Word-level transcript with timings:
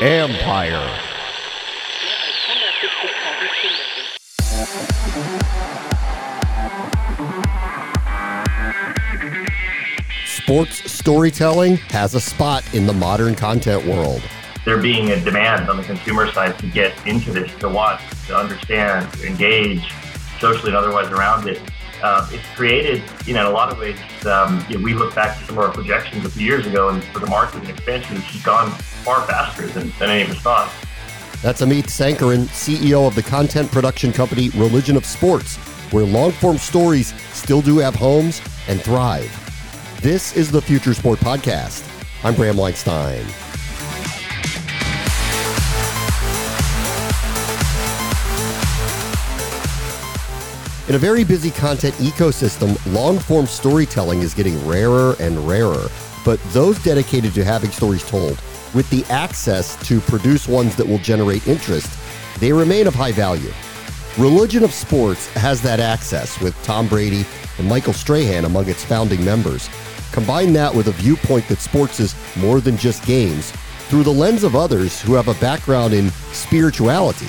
Empire. 0.00 1.00
Sports 10.26 10.90
storytelling 10.90 11.76
has 11.76 12.14
a 12.14 12.20
spot 12.20 12.62
in 12.74 12.86
the 12.86 12.92
modern 12.92 13.34
content 13.34 13.86
world. 13.86 14.22
There 14.64 14.76
being 14.78 15.10
a 15.10 15.20
demand 15.20 15.70
on 15.70 15.76
the 15.76 15.82
consumer 15.82 16.30
side 16.32 16.58
to 16.58 16.66
get 16.66 16.94
into 17.06 17.32
this, 17.32 17.52
to 17.56 17.68
watch, 17.68 18.02
to 18.26 18.36
understand, 18.36 19.10
to 19.14 19.26
engage 19.26 19.92
socially 20.40 20.68
and 20.68 20.76
otherwise 20.76 21.10
around 21.10 21.48
it. 21.48 21.60
Uh, 22.02 22.28
it's 22.32 22.46
created, 22.54 23.02
you 23.24 23.34
know, 23.34 23.40
in 23.40 23.46
a 23.46 23.50
lot 23.50 23.72
of 23.72 23.78
ways, 23.78 23.98
um, 24.26 24.64
you 24.68 24.76
know, 24.76 24.84
we 24.84 24.94
look 24.94 25.14
back 25.14 25.38
to 25.38 25.44
some 25.44 25.58
of 25.58 25.64
our 25.64 25.72
projections 25.72 26.24
a 26.24 26.30
few 26.30 26.46
years 26.46 26.66
ago, 26.66 26.90
and 26.90 27.02
for 27.04 27.20
the 27.20 27.26
market 27.26 27.60
and 27.60 27.68
expansion, 27.68 28.16
it's 28.16 28.42
gone 28.42 28.70
far 28.70 29.26
faster 29.26 29.66
than, 29.68 29.92
than 29.98 30.10
any 30.10 30.22
of 30.22 30.30
us 30.30 30.38
thought. 30.38 30.70
That's 31.42 31.60
Amit 31.62 31.84
Sankaran, 31.84 32.44
CEO 32.46 33.06
of 33.06 33.14
the 33.14 33.22
content 33.22 33.70
production 33.70 34.12
company 34.12 34.50
Religion 34.50 34.96
of 34.96 35.04
Sports, 35.04 35.56
where 35.92 36.04
long 36.04 36.32
form 36.32 36.58
stories 36.58 37.14
still 37.32 37.62
do 37.62 37.78
have 37.78 37.94
homes 37.94 38.40
and 38.68 38.80
thrive. 38.80 39.30
This 40.02 40.36
is 40.36 40.50
the 40.50 40.60
Future 40.60 40.94
Sport 40.94 41.18
Podcast. 41.20 41.84
I'm 42.24 42.34
Bram 42.34 42.56
Weinstein. 42.56 43.24
In 50.88 50.94
a 50.94 50.98
very 50.98 51.24
busy 51.24 51.50
content 51.50 51.96
ecosystem, 51.96 52.78
long 52.94 53.18
form 53.18 53.46
storytelling 53.46 54.20
is 54.20 54.34
getting 54.34 54.64
rarer 54.64 55.16
and 55.18 55.36
rarer. 55.40 55.88
But 56.24 56.40
those 56.52 56.80
dedicated 56.84 57.34
to 57.34 57.44
having 57.44 57.72
stories 57.72 58.08
told, 58.08 58.40
with 58.72 58.88
the 58.90 59.04
access 59.06 59.74
to 59.88 60.00
produce 60.02 60.46
ones 60.46 60.76
that 60.76 60.86
will 60.86 60.98
generate 60.98 61.48
interest, 61.48 61.90
they 62.38 62.52
remain 62.52 62.86
of 62.86 62.94
high 62.94 63.10
value. 63.10 63.52
Religion 64.16 64.62
of 64.62 64.72
Sports 64.72 65.26
has 65.34 65.60
that 65.62 65.80
access 65.80 66.40
with 66.40 66.54
Tom 66.62 66.86
Brady 66.86 67.26
and 67.58 67.68
Michael 67.68 67.92
Strahan 67.92 68.44
among 68.44 68.68
its 68.68 68.84
founding 68.84 69.24
members. 69.24 69.68
Combine 70.12 70.52
that 70.52 70.72
with 70.72 70.86
a 70.86 70.92
viewpoint 70.92 71.48
that 71.48 71.58
sports 71.58 71.98
is 71.98 72.14
more 72.36 72.60
than 72.60 72.76
just 72.76 73.04
games 73.04 73.50
through 73.88 74.04
the 74.04 74.12
lens 74.12 74.44
of 74.44 74.54
others 74.54 75.02
who 75.02 75.14
have 75.14 75.26
a 75.26 75.34
background 75.40 75.92
in 75.92 76.10
spirituality, 76.30 77.26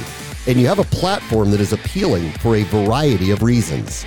and 0.48 0.60
you 0.60 0.66
have 0.68 0.80
a 0.80 0.84
platform 0.86 1.52
that 1.52 1.60
is 1.60 1.74
appealing 1.74 2.32
for 2.34 2.56
a 2.56 2.64
variety 2.64 3.32
of 3.32 3.44
reasons. 3.44 4.06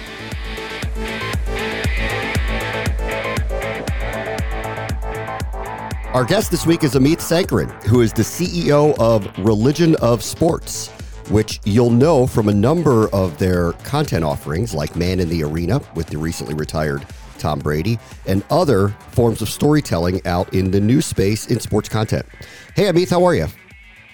Our 6.14 6.24
guest 6.24 6.50
this 6.50 6.66
week 6.66 6.82
is 6.82 6.94
Amit 6.94 7.18
Sankaran, 7.18 7.70
who 7.84 8.00
is 8.00 8.12
the 8.12 8.22
CEO 8.22 8.98
of 8.98 9.28
Religion 9.38 9.94
of 9.96 10.24
Sports, 10.24 10.88
which 11.28 11.60
you'll 11.64 11.90
know 11.90 12.26
from 12.26 12.48
a 12.48 12.54
number 12.54 13.08
of 13.14 13.38
their 13.38 13.72
content 13.84 14.24
offerings, 14.24 14.74
like 14.74 14.96
Man 14.96 15.20
in 15.20 15.28
the 15.28 15.44
Arena 15.44 15.80
with 15.94 16.08
the 16.08 16.18
recently 16.18 16.54
retired 16.54 17.06
Tom 17.38 17.58
Brady, 17.58 17.98
and 18.26 18.44
other 18.50 18.88
forms 19.12 19.40
of 19.40 19.48
storytelling 19.48 20.24
out 20.26 20.52
in 20.52 20.70
the 20.70 20.80
new 20.80 21.00
space 21.00 21.46
in 21.46 21.60
sports 21.60 21.88
content. 21.88 22.26
Hey, 22.74 22.84
Amit, 22.84 23.10
how 23.10 23.24
are 23.24 23.34
you? 23.34 23.46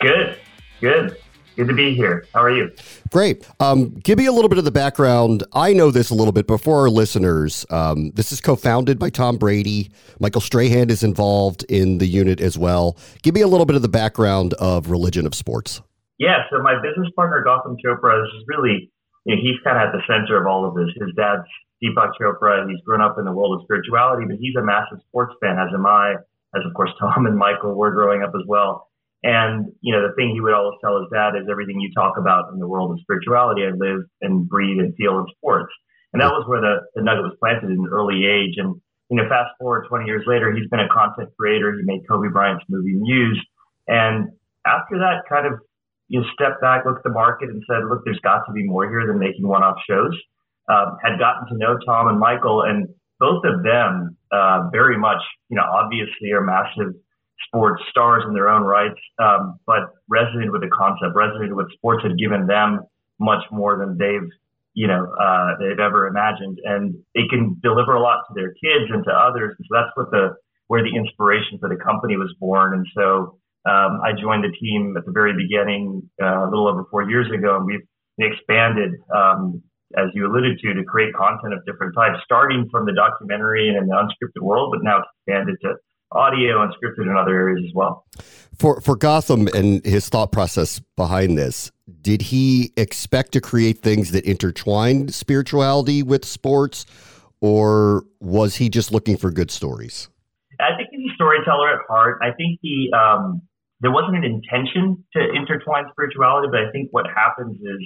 Good, 0.00 0.38
good. 0.80 1.16
Good 1.56 1.68
to 1.68 1.74
be 1.74 1.94
here. 1.94 2.26
How 2.34 2.42
are 2.42 2.50
you? 2.50 2.70
Great. 3.10 3.48
Um, 3.60 3.94
give 4.04 4.18
me 4.18 4.26
a 4.26 4.32
little 4.32 4.50
bit 4.50 4.58
of 4.58 4.66
the 4.66 4.70
background. 4.70 5.42
I 5.54 5.72
know 5.72 5.90
this 5.90 6.10
a 6.10 6.14
little 6.14 6.32
bit, 6.32 6.46
but 6.46 6.60
for 6.60 6.80
our 6.80 6.90
listeners, 6.90 7.64
um, 7.70 8.10
this 8.10 8.30
is 8.30 8.42
co 8.42 8.56
founded 8.56 8.98
by 8.98 9.08
Tom 9.08 9.38
Brady. 9.38 9.90
Michael 10.20 10.42
Strahan 10.42 10.90
is 10.90 11.02
involved 11.02 11.64
in 11.70 11.96
the 11.96 12.06
unit 12.06 12.42
as 12.42 12.58
well. 12.58 12.98
Give 13.22 13.34
me 13.34 13.40
a 13.40 13.48
little 13.48 13.64
bit 13.64 13.74
of 13.74 13.80
the 13.80 13.88
background 13.88 14.52
of 14.54 14.90
Religion 14.90 15.26
of 15.26 15.34
Sports. 15.34 15.80
Yeah, 16.18 16.44
so 16.50 16.62
my 16.62 16.74
business 16.82 17.08
partner, 17.16 17.42
Gautam 17.46 17.76
Chopra, 17.82 18.22
is 18.22 18.44
really, 18.46 18.92
you 19.24 19.34
know, 19.34 19.40
he's 19.40 19.56
kind 19.64 19.78
of 19.78 19.88
at 19.88 19.92
the 19.92 20.02
center 20.06 20.38
of 20.38 20.46
all 20.46 20.68
of 20.68 20.74
this. 20.74 20.92
His 21.00 21.14
dad's 21.16 21.48
Deepak 21.82 22.12
Chopra. 22.20 22.68
He's 22.68 22.80
grown 22.84 23.00
up 23.00 23.16
in 23.18 23.24
the 23.24 23.32
world 23.32 23.58
of 23.58 23.64
spirituality, 23.64 24.26
but 24.28 24.36
he's 24.38 24.56
a 24.56 24.62
massive 24.62 24.98
sports 25.08 25.34
fan, 25.40 25.56
as 25.58 25.72
am 25.72 25.86
I, 25.86 26.16
as 26.54 26.62
of 26.66 26.74
course 26.74 26.90
Tom 27.00 27.24
and 27.24 27.36
Michael 27.36 27.74
were 27.74 27.92
growing 27.92 28.22
up 28.22 28.32
as 28.34 28.42
well. 28.46 28.85
And, 29.22 29.72
you 29.80 29.92
know, 29.92 30.06
the 30.06 30.14
thing 30.14 30.30
he 30.32 30.40
would 30.40 30.54
always 30.54 30.78
tell 30.80 31.00
his 31.00 31.08
dad 31.12 31.34
is 31.34 31.48
everything 31.50 31.80
you 31.80 31.90
talk 31.94 32.16
about 32.18 32.52
in 32.52 32.58
the 32.58 32.68
world 32.68 32.92
of 32.92 33.00
spirituality, 33.00 33.62
I 33.64 33.70
live 33.70 34.04
and 34.20 34.48
breathe 34.48 34.78
and 34.78 34.94
feel 34.94 35.18
in 35.18 35.26
sports. 35.36 35.72
And 36.12 36.22
that 36.22 36.30
was 36.30 36.44
where 36.46 36.60
the, 36.60 36.86
the 36.94 37.02
nugget 37.02 37.24
was 37.24 37.36
planted 37.40 37.70
in 37.70 37.78
an 37.78 37.88
early 37.90 38.24
age. 38.26 38.54
And, 38.56 38.80
you 39.10 39.16
know, 39.16 39.28
fast 39.28 39.50
forward 39.58 39.86
20 39.88 40.06
years 40.06 40.24
later, 40.26 40.54
he's 40.54 40.68
been 40.68 40.80
a 40.80 40.88
content 40.88 41.30
creator. 41.38 41.74
He 41.74 41.82
made 41.82 42.06
Kobe 42.08 42.28
Bryant's 42.28 42.64
movie 42.68 42.94
Muse. 42.94 43.44
And 43.88 44.28
after 44.66 44.98
that, 44.98 45.24
kind 45.28 45.46
of, 45.46 45.60
you 46.08 46.20
know, 46.20 46.26
stepped 46.34 46.60
back, 46.60 46.84
looked 46.84 46.98
at 46.98 47.04
the 47.04 47.10
market 47.10 47.50
and 47.50 47.62
said, 47.66 47.88
look, 47.88 48.02
there's 48.04 48.20
got 48.20 48.46
to 48.46 48.52
be 48.52 48.62
more 48.64 48.88
here 48.88 49.06
than 49.06 49.18
making 49.18 49.46
one-off 49.46 49.78
shows 49.88 50.14
um, 50.68 50.98
had 51.02 51.18
gotten 51.18 51.46
to 51.48 51.56
know 51.56 51.78
Tom 51.86 52.08
and 52.08 52.18
Michael, 52.18 52.62
and 52.62 52.88
both 53.18 53.44
of 53.44 53.62
them 53.62 54.16
uh, 54.32 54.68
very 54.72 54.98
much, 54.98 55.22
you 55.48 55.56
know, 55.56 55.62
obviously 55.62 56.32
are 56.32 56.42
massive 56.42 56.94
sports 57.46 57.82
stars 57.90 58.24
in 58.26 58.34
their 58.34 58.48
own 58.48 58.62
rights, 58.62 58.98
um, 59.18 59.58
but 59.66 59.94
resonated 60.10 60.52
with 60.52 60.62
the 60.62 60.70
concept, 60.72 61.14
resonated 61.14 61.54
with 61.54 61.70
sports, 61.72 62.02
had 62.02 62.18
given 62.18 62.46
them 62.46 62.80
much 63.18 63.44
more 63.50 63.78
than 63.78 63.96
they've, 63.98 64.28
you 64.74 64.86
know, 64.86 65.06
uh, 65.20 65.56
they've 65.58 65.78
ever 65.78 66.06
imagined, 66.06 66.58
and 66.64 66.94
they 67.14 67.26
can 67.28 67.58
deliver 67.62 67.94
a 67.94 68.00
lot 68.00 68.24
to 68.28 68.34
their 68.34 68.52
kids 68.52 68.90
and 68.90 69.04
to 69.04 69.10
others. 69.10 69.54
And 69.58 69.66
so 69.68 69.76
that's 69.76 69.96
what 69.96 70.10
the 70.10 70.36
where 70.68 70.82
the 70.82 70.94
inspiration 70.96 71.58
for 71.60 71.68
the 71.68 71.76
company 71.76 72.16
was 72.16 72.34
born. 72.40 72.74
And 72.74 72.86
so 72.92 73.38
um, 73.70 74.00
I 74.02 74.10
joined 74.20 74.42
the 74.42 74.52
team 74.58 74.96
at 74.98 75.06
the 75.06 75.12
very 75.12 75.32
beginning, 75.32 76.10
uh, 76.20 76.42
a 76.42 76.50
little 76.50 76.66
over 76.66 76.84
four 76.90 77.08
years 77.08 77.30
ago, 77.30 77.56
and 77.56 77.66
we've 77.66 77.86
expanded 78.18 78.94
um, 79.14 79.62
as 79.94 80.08
you 80.14 80.26
alluded 80.26 80.58
to, 80.58 80.74
to 80.74 80.84
create 80.84 81.14
content 81.14 81.54
of 81.54 81.64
different 81.64 81.94
types, 81.94 82.18
starting 82.24 82.68
from 82.70 82.86
the 82.86 82.92
documentary 82.92 83.68
and 83.68 83.76
in 83.76 83.86
the 83.86 83.94
unscripted 83.94 84.42
world, 84.42 84.74
but 84.74 84.82
now 84.82 85.02
expanded 85.02 85.56
to 85.62 85.74
audio 86.12 86.62
and 86.62 86.72
scripted 86.72 87.10
in 87.10 87.16
other 87.16 87.34
areas 87.34 87.64
as 87.66 87.74
well. 87.74 88.04
For 88.58 88.80
for 88.80 88.96
Gautam 88.96 89.52
and 89.54 89.84
his 89.84 90.08
thought 90.08 90.32
process 90.32 90.80
behind 90.96 91.36
this, 91.36 91.70
did 92.00 92.22
he 92.22 92.72
expect 92.76 93.32
to 93.32 93.40
create 93.40 93.80
things 93.80 94.12
that 94.12 94.24
intertwined 94.24 95.14
spirituality 95.14 96.02
with 96.02 96.24
sports, 96.24 96.86
or 97.40 98.04
was 98.20 98.56
he 98.56 98.68
just 98.68 98.92
looking 98.92 99.16
for 99.16 99.30
good 99.30 99.50
stories? 99.50 100.08
I 100.58 100.76
think 100.76 100.88
he's 100.90 101.10
a 101.10 101.14
storyteller 101.14 101.74
at 101.74 101.80
heart. 101.88 102.18
I 102.22 102.32
think 102.32 102.58
he 102.62 102.90
um, 102.96 103.42
there 103.80 103.92
wasn't 103.92 104.16
an 104.16 104.24
intention 104.24 105.04
to 105.14 105.20
intertwine 105.34 105.84
spirituality, 105.92 106.48
but 106.50 106.60
I 106.60 106.70
think 106.72 106.88
what 106.92 107.06
happens 107.14 107.56
is 107.60 107.80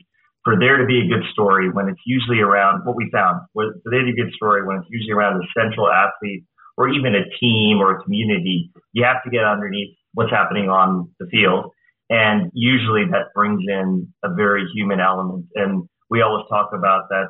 for 0.45 0.59
there 0.59 0.79
to 0.79 0.87
be 0.87 1.05
a 1.05 1.09
good 1.09 1.27
story 1.33 1.69
when 1.69 1.89
it's 1.89 2.01
usually 2.07 2.41
around 2.41 2.87
what 2.87 2.97
we 2.97 3.11
found, 3.13 3.43
was 3.55 3.75
for 3.83 3.91
there 3.91 4.01
to 4.01 4.13
be 4.13 4.21
a 4.21 4.25
good 4.25 4.33
story 4.35 4.65
when 4.65 4.79
it's 4.79 4.89
usually 4.89 5.13
around 5.13 5.37
a 5.37 5.47
central 5.53 5.91
athlete 5.91 6.45
or 6.77 6.89
even 6.89 7.15
a 7.15 7.25
team 7.39 7.79
or 7.79 7.97
a 7.97 8.03
community, 8.03 8.71
you 8.93 9.05
have 9.05 9.23
to 9.25 9.31
get 9.31 9.45
underneath 9.45 9.97
what's 10.15 10.31
happening 10.31 10.69
on 10.69 11.11
the 11.19 11.27
field. 11.27 11.73
And 12.09 12.51
usually 12.55 13.05
that 13.13 13.33
brings 13.35 13.63
in 13.69 14.13
a 14.25 14.35
very 14.35 14.67
human 14.75 14.99
element. 15.01 15.47
And 15.55 15.89
we 16.09 16.23
always 16.23 16.45
talk 16.49 16.71
about 16.75 17.09
that, 17.11 17.29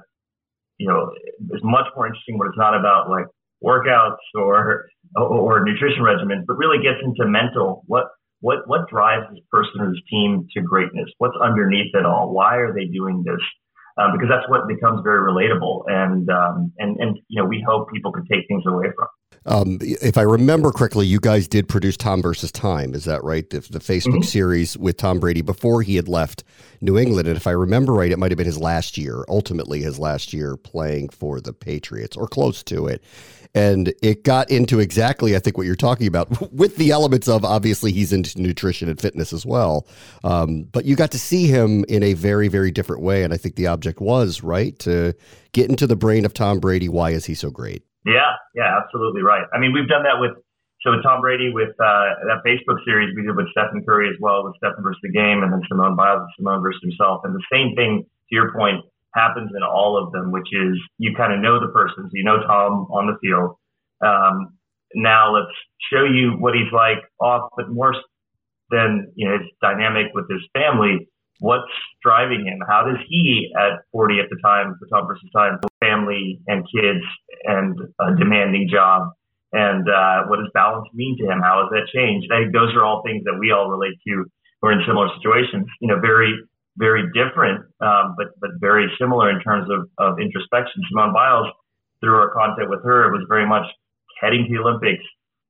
you 0.79 0.89
know, 0.89 1.11
it's 1.51 1.65
much 1.65 1.87
more 1.95 2.07
interesting 2.07 2.39
when 2.39 2.49
it's 2.49 2.57
not 2.57 2.75
about 2.75 3.11
like 3.11 3.27
workouts 3.63 4.17
or, 4.35 4.87
or 5.17 5.65
nutrition 5.65 6.03
regimens, 6.03 6.47
but 6.47 6.57
really 6.57 6.83
gets 6.83 6.99
into 7.05 7.29
mental, 7.29 7.83
what, 7.87 8.07
what 8.41 8.67
what 8.67 8.89
drives 8.89 9.27
this 9.31 9.45
person 9.51 9.81
or 9.81 9.91
this 9.91 10.01
team 10.11 10.47
to 10.55 10.63
greatness? 10.63 11.11
What's 11.19 11.37
underneath 11.43 11.95
it 11.95 12.05
all? 12.05 12.33
Why 12.33 12.57
are 12.57 12.73
they 12.73 12.87
doing 12.87 13.23
this? 13.25 13.41
Um, 13.99 14.13
because 14.13 14.29
that's 14.31 14.49
what 14.49 14.67
becomes 14.67 15.03
very 15.05 15.21
relatable, 15.21 15.85
and 15.89 16.29
um, 16.31 16.73
and 16.79 16.97
and 16.99 17.19
you 17.29 17.41
know 17.41 17.47
we 17.47 17.63
hope 17.67 17.93
people 17.93 18.13
can 18.13 18.27
take 18.27 18.49
things 18.49 18.65
away 18.67 18.87
from. 18.97 19.09
Um, 19.51 19.79
if 19.81 20.17
I 20.17 20.23
remember 20.23 20.71
correctly, 20.71 21.07
you 21.07 21.19
guys 21.19 21.49
did 21.49 21.69
produce 21.69 21.97
Tom 21.97 22.23
versus 22.23 22.53
Time. 22.53 22.95
Is 22.95 23.05
that 23.05 23.25
right? 23.25 23.51
The, 23.51 23.59
the 23.61 23.81
Facebook 23.81 24.19
mm-hmm. 24.19 24.23
series 24.23 24.79
with 24.79 24.97
Tom 24.97 25.19
Brady 25.19 25.43
before 25.43 25.83
he 25.83 25.97
had 25.97 26.07
left 26.07 26.45
New 26.81 26.97
England, 26.97 27.27
and 27.27 27.37
if 27.37 27.49
I 27.49 27.51
remember 27.51 27.93
right, 27.93 28.13
it 28.13 28.19
might 28.19 28.31
have 28.31 28.39
been 28.39 28.47
his 28.47 28.61
last 28.61 28.97
year. 28.97 29.25
Ultimately, 29.29 29.83
his 29.83 29.99
last 29.99 30.33
year 30.33 30.57
playing 30.57 31.09
for 31.09 31.41
the 31.41 31.53
Patriots 31.53 32.17
or 32.17 32.29
close 32.29 32.63
to 32.65 32.87
it 32.87 33.03
and 33.55 33.93
it 34.01 34.23
got 34.23 34.49
into 34.51 34.79
exactly 34.79 35.35
I 35.35 35.41
think 35.41 35.59
what 35.59 35.67
you're 35.67 35.75
talking 35.75 36.07
about 36.07 36.53
with 36.53 36.77
the 36.77 36.91
elements 36.91 37.29
of 37.29 37.45
obviously 37.45 37.93
he's 37.93 38.13
into 38.13 38.41
nutrition 38.41 38.89
and 38.89 39.01
fitness 39.01 39.33
as 39.33 39.45
well, 39.45 39.87
um, 40.23 40.69
but 40.71 40.85
you 40.85 40.95
got 40.95 41.11
to 41.13 41.19
see 41.19 41.47
him 41.47 41.85
in 41.89 42.03
a 42.03 42.13
very 42.15 42.49
very 42.49 42.71
different 42.71 43.03
way, 43.03 43.25
and 43.25 43.35
I 43.35 43.37
think 43.37 43.57
the 43.57 43.67
object 43.67 44.01
was 44.01 44.43
right 44.43 44.79
to 44.81 45.15
get 45.53 45.69
into 45.69 45.87
the 45.87 45.97
brain 45.97 46.25
of 46.25 46.33
Tom 46.33 46.61
Brady. 46.61 46.89
Why 46.89 47.11
is 47.11 47.25
he 47.27 47.35
so 47.35 47.51
great? 47.51 47.83
Yeah, 48.05 48.37
yeah, 48.55 48.79
absolutely 48.83 49.23
right. 49.23 49.45
I 49.53 49.59
mean, 49.59 49.73
we've 49.73 49.89
done 49.89 50.05
that 50.05 50.21
with 50.21 50.33
so 50.83 50.97
Tom 51.03 51.21
Brady 51.21 51.53
with 51.53 51.77
uh, 51.79 52.25
that 52.27 52.41
Facebook 52.47 52.83
series 52.85 53.15
we 53.15 53.23
did 53.23 53.37
with 53.37 53.47
Stephen 53.53 53.85
Curry 53.85 54.09
as 54.09 54.17
well, 54.21 54.45
with 54.45 54.55
Stephen 54.57 54.83
versus 54.83 55.01
the 55.03 55.13
game, 55.13 55.43
and 55.43 55.53
then 55.53 55.61
Simone 55.69 55.95
Biles 55.97 56.21
and 56.21 56.31
Simone 56.39 56.63
versus 56.63 56.81
himself, 56.83 57.21
and 57.25 57.35
the 57.35 57.45
same 57.53 57.77
thing 57.77 58.03
to 58.05 58.35
your 58.35 58.53
point 58.53 58.81
happens 59.15 59.51
in 59.55 59.63
all 59.63 60.03
of 60.03 60.13
them, 60.13 60.33
which 60.33 60.49
is 60.53 60.79
you 60.99 61.15
kind 61.17 61.33
of 61.33 61.41
know 61.41 61.61
the 61.61 61.71
person. 61.73 62.05
So 62.05 62.11
you 62.15 62.25
know 62.25 62.41
Tom 62.47 62.89
on 62.91 63.07
the 63.07 63.19
field. 63.21 63.57
Um, 64.01 64.57
now 64.95 65.35
let's 65.35 65.53
show 65.93 66.05
you 66.05 66.33
what 66.39 66.55
he's 66.55 66.73
like 66.73 67.05
off, 67.21 67.51
but 67.57 67.69
more 67.69 67.95
than 68.71 69.13
you 69.17 69.29
know 69.29 69.39
his 69.39 69.49
dynamic 69.61 70.07
with 70.15 70.25
his 70.31 70.41
family. 70.55 71.09
What's 71.41 71.73
driving 72.05 72.47
him? 72.47 72.61
How 72.69 72.85
does 72.85 73.01
he, 73.09 73.51
at 73.57 73.81
40 73.93 74.21
at 74.21 74.29
the 74.29 74.37
time, 74.45 74.77
the 74.81 74.87
Tom 74.87 75.09
versus 75.09 75.29
time, 75.35 75.59
family 75.81 76.41
and 76.47 76.65
kids 76.69 77.05
and 77.45 77.77
a 77.99 78.15
demanding 78.17 78.69
job, 78.71 79.09
and 79.53 79.89
uh, 79.89 80.29
what 80.29 80.37
does 80.37 80.53
balance 80.55 80.87
mean 80.95 81.17
to 81.19 81.25
him? 81.25 81.41
How 81.41 81.65
has 81.65 81.73
that 81.73 81.91
changed? 81.91 82.31
I 82.31 82.45
think 82.45 82.53
those 82.53 82.77
are 82.77 82.85
all 82.85 83.03
things 83.03 83.25
that 83.25 83.37
we 83.41 83.51
all 83.51 83.69
relate 83.69 83.99
to. 84.07 84.25
We're 84.63 84.73
in 84.73 84.85
similar 84.87 85.09
situations. 85.17 85.67
You 85.81 85.89
know, 85.89 85.99
very 85.99 86.37
very 86.77 87.03
different, 87.13 87.67
um, 87.81 88.15
but 88.17 88.29
but 88.41 88.51
very 88.61 88.87
similar 89.01 89.31
in 89.31 89.41
terms 89.41 89.69
of, 89.73 89.89
of 89.99 90.21
introspection. 90.21 90.83
Simone 90.89 91.13
Biles, 91.13 91.49
through 92.01 92.17
our 92.17 92.31
content 92.31 92.71
with 92.71 92.85
her, 92.85 93.09
it 93.09 93.13
was 93.17 93.27
very 93.29 93.49
much 93.49 93.67
heading 94.21 94.47
to 94.47 94.55
the 94.55 94.61
Olympics 94.61 95.05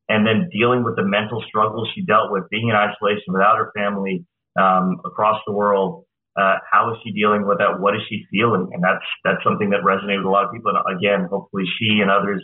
and 0.08 0.26
then 0.26 0.48
dealing 0.50 0.82
with 0.82 0.96
the 0.96 1.04
mental 1.04 1.42
struggles 1.46 1.88
she 1.94 2.02
dealt 2.02 2.32
with, 2.32 2.50
being 2.50 2.68
in 2.68 2.74
isolation 2.74 3.30
without 3.30 3.58
her 3.58 3.70
family 3.76 4.24
um, 4.58 5.00
across 5.04 5.40
the 5.46 5.52
world. 5.52 6.04
Uh, 6.40 6.56
how 6.70 6.90
is 6.92 6.96
she 7.04 7.12
dealing 7.12 7.46
with 7.46 7.58
that? 7.58 7.80
What 7.80 7.94
is 7.94 8.02
she 8.08 8.24
feeling? 8.30 8.70
And 8.72 8.82
that's 8.82 9.04
that's 9.24 9.42
something 9.44 9.70
that 9.70 9.80
resonated 9.80 10.18
with 10.18 10.26
a 10.26 10.30
lot 10.30 10.44
of 10.44 10.52
people. 10.52 10.72
And 10.72 10.96
again, 10.96 11.28
hopefully, 11.30 11.64
she 11.78 12.00
and 12.00 12.10
others, 12.10 12.42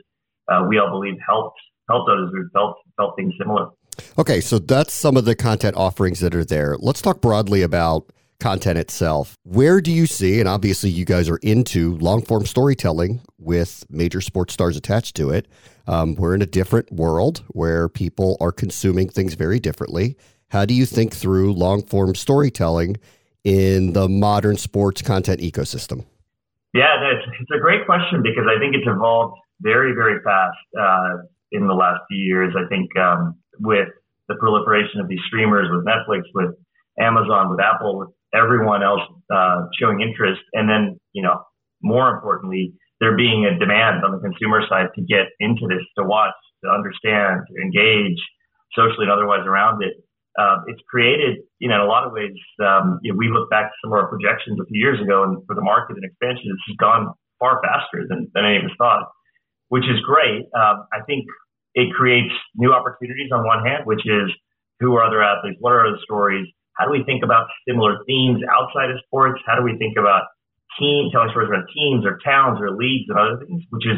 uh, 0.51 0.67
we 0.69 0.79
all 0.79 0.91
believe, 0.91 1.15
helped 1.27 1.59
helped 1.89 2.11
others 2.11 2.31
who 2.33 2.49
felt 2.53 2.77
felt 2.97 3.15
things 3.17 3.33
similar. 3.39 3.69
Okay, 4.19 4.41
so 4.41 4.59
that's 4.59 4.93
some 4.93 5.17
of 5.17 5.25
the 5.25 5.35
content 5.35 5.77
offerings 5.77 6.21
that 6.21 6.35
are 6.35 6.45
there. 6.45 6.77
Let's 6.79 7.01
talk 7.01 7.21
broadly 7.21 7.63
about 7.63 8.11
content 8.41 8.79
itself. 8.79 9.37
Where 9.45 9.81
do 9.81 9.91
you 9.91 10.07
see, 10.07 10.41
and 10.41 10.49
obviously 10.49 10.91
you 10.91 11.05
guys 11.05 11.29
are 11.29 11.39
into 11.39 11.97
long 11.99 12.23
form 12.23 12.45
storytelling 12.45 13.23
with 13.39 13.85
major 13.89 14.21
sports 14.21 14.53
stars 14.53 14.77
attached 14.77 15.17
to 15.17 15.31
it. 15.31 15.49
Um, 15.87 16.15
we're 16.17 16.35
in 16.35 16.43
a 16.43 16.47
different 16.47 16.93
world 16.93 17.43
where 17.49 17.89
people 17.89 18.37
are 18.41 18.53
consuming 18.53 19.09
things 19.09 19.35
very 19.35 19.61
differently. 19.61 20.17
How 20.51 20.65
do 20.65 20.75
you 20.75 20.87
think 20.87 21.15
through 21.15 21.53
long 21.53 21.83
form 21.83 22.15
storytelling 22.15 22.97
in 23.45 23.93
the 23.93 24.09
modern 24.09 24.57
sports 24.57 25.03
content 25.03 25.41
ecosystem? 25.41 26.05
Yeah, 26.75 26.97
it's 27.01 27.51
a 27.55 27.61
great 27.61 27.87
question 27.87 28.23
because 28.23 28.45
I 28.49 28.59
think 28.59 28.75
it's 28.75 28.87
evolved 28.87 29.39
very, 29.61 29.93
very 29.93 30.21
fast 30.23 30.59
uh, 30.79 31.23
in 31.53 31.67
the 31.67 31.75
last 31.75 32.01
few 32.09 32.19
years. 32.19 32.55
I 32.57 32.69
think 32.69 32.95
um, 32.99 33.37
with 33.61 33.89
the 34.29 34.35
proliferation 34.37 35.01
of 35.01 35.09
these 35.09 35.21
streamers, 35.27 35.69
with 35.71 35.87
Netflix, 35.87 36.23
with 36.35 36.55
Amazon, 36.99 37.51
with 37.51 37.61
Apple, 37.61 37.99
with 37.99 38.09
everyone 38.35 38.83
else 38.83 39.01
uh, 39.33 39.67
showing 39.81 40.01
interest. 40.01 40.41
And 40.53 40.69
then, 40.69 41.01
you 41.13 41.23
know, 41.23 41.41
more 41.83 42.11
importantly, 42.11 42.75
there 43.01 43.17
being 43.17 43.45
a 43.45 43.59
demand 43.59 44.05
on 44.05 44.13
the 44.13 44.19
consumer 44.19 44.63
side 44.69 44.89
to 44.97 45.03
get 45.03 45.29
into 45.41 45.67
this, 45.69 45.85
to 45.99 46.05
watch, 46.05 46.35
to 46.65 46.71
understand, 46.71 47.43
to 47.49 47.55
engage 47.63 48.19
socially 48.75 49.05
and 49.05 49.11
otherwise 49.11 49.47
around 49.47 49.83
it. 49.83 49.95
Uh, 50.39 50.61
it's 50.69 50.81
created, 50.89 51.39
you 51.59 51.69
know, 51.69 51.77
in 51.77 51.81
a 51.81 51.91
lot 51.91 52.05
of 52.05 52.13
ways, 52.13 52.37
um, 52.61 53.01
you 53.03 53.13
know, 53.13 53.17
we 53.17 53.29
look 53.29 53.49
back 53.49 53.73
to 53.73 53.77
some 53.83 53.93
of 53.93 53.99
our 53.99 54.09
projections 54.09 54.61
a 54.61 54.67
few 54.67 54.79
years 54.79 55.01
ago 55.01 55.25
and 55.25 55.41
for 55.47 55.55
the 55.55 55.65
market 55.65 55.97
and 55.97 56.05
expansion, 56.05 56.53
it's 56.53 56.67
just 56.69 56.79
gone 56.79 57.13
far 57.41 57.61
faster 57.65 58.05
than, 58.09 58.29
than 58.35 58.45
any 58.45 58.57
of 58.59 58.65
us 58.65 58.77
thought, 58.77 59.09
which 59.69 59.85
is 59.85 60.01
great. 60.05 60.45
Um, 60.53 60.85
I 60.93 61.01
think 61.07 61.25
it 61.75 61.93
creates 61.93 62.33
new 62.55 62.73
opportunities 62.73 63.31
on 63.33 63.45
one 63.45 63.65
hand, 63.65 63.85
which 63.85 64.05
is 64.05 64.29
who 64.81 64.95
are 64.97 65.05
other 65.05 65.23
athletes? 65.23 65.57
What 65.61 65.73
are 65.73 65.91
the 65.91 66.01
stories? 66.05 66.47
How 66.77 66.85
do 66.85 66.93
we 66.93 67.05
think 67.05 67.25
about 67.25 67.49
similar 67.67 68.05
themes 68.07 68.45
outside 68.53 68.91
of 68.91 69.01
sports? 69.07 69.41
How 69.47 69.57
do 69.57 69.63
we 69.65 69.77
think 69.79 69.97
about 69.97 70.29
team, 70.79 71.09
telling 71.13 71.31
stories 71.31 71.49
about 71.49 71.69
teams 71.73 72.05
or 72.05 72.19
towns 72.25 72.61
or 72.61 72.77
leagues 72.77 73.09
and 73.09 73.19
other 73.19 73.41
things, 73.41 73.65
which 73.71 73.87
is 73.87 73.97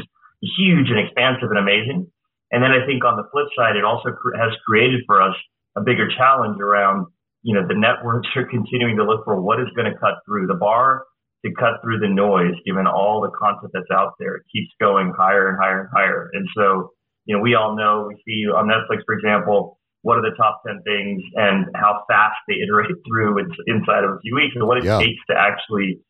huge 0.59 0.91
and 0.91 0.99
expansive 0.99 1.51
and 1.51 1.59
amazing. 1.59 2.07
And 2.51 2.63
then 2.63 2.73
I 2.73 2.87
think 2.87 3.05
on 3.05 3.17
the 3.17 3.27
flip 3.31 3.51
side, 3.57 3.77
it 3.77 3.85
also 3.85 4.15
cr- 4.15 4.39
has 4.39 4.55
created 4.67 5.03
for 5.07 5.21
us 5.21 5.35
a 5.79 5.85
bigger 5.85 6.09
challenge 6.11 6.61
around, 6.61 7.07
you 7.43 7.55
know, 7.55 7.67
the 7.67 7.79
networks 7.79 8.29
are 8.37 8.45
continuing 8.45 8.97
to 8.97 9.05
look 9.05 9.25
for 9.25 9.41
what 9.41 9.61
is 9.61 9.69
going 9.77 9.91
to 9.91 9.99
cut 9.99 10.15
through 10.27 10.47
the 10.47 10.55
bar 10.59 11.05
to 11.47 11.53
cut 11.55 11.79
through 11.83 12.01
the 12.01 12.09
noise, 12.09 12.55
given 12.67 12.87
all 12.87 13.23
the 13.23 13.31
content 13.31 13.71
that's 13.73 13.91
out 13.93 14.15
there. 14.19 14.37
It 14.37 14.43
keeps 14.53 14.71
going 14.81 15.13
higher 15.17 15.49
and 15.49 15.59
higher 15.61 15.81
and 15.83 15.89
higher. 15.95 16.31
And 16.33 16.49
so, 16.57 16.91
you 17.27 17.37
know, 17.37 17.43
we 17.43 17.55
all 17.55 17.77
know, 17.77 18.09
we 18.09 18.17
see 18.27 18.51
on 18.51 18.67
Netflix, 18.67 19.03
for 19.07 19.15
example, 19.15 19.79
what 20.03 20.19
are 20.19 20.23
the 20.23 20.37
top 20.37 20.63
10 20.67 20.83
things 20.83 21.23
and 21.35 21.67
how 21.77 22.03
fast 22.11 22.37
they 22.49 22.55
iterate 22.55 22.91
through 23.07 23.39
inside 23.67 24.03
of 24.05 24.11
a 24.11 24.21
few 24.21 24.35
weeks 24.35 24.55
and 24.57 24.67
what 24.67 24.79
it 24.79 24.85
yeah. 24.85 24.99
takes 24.99 25.21
to 25.31 25.37
actually 25.39 26.01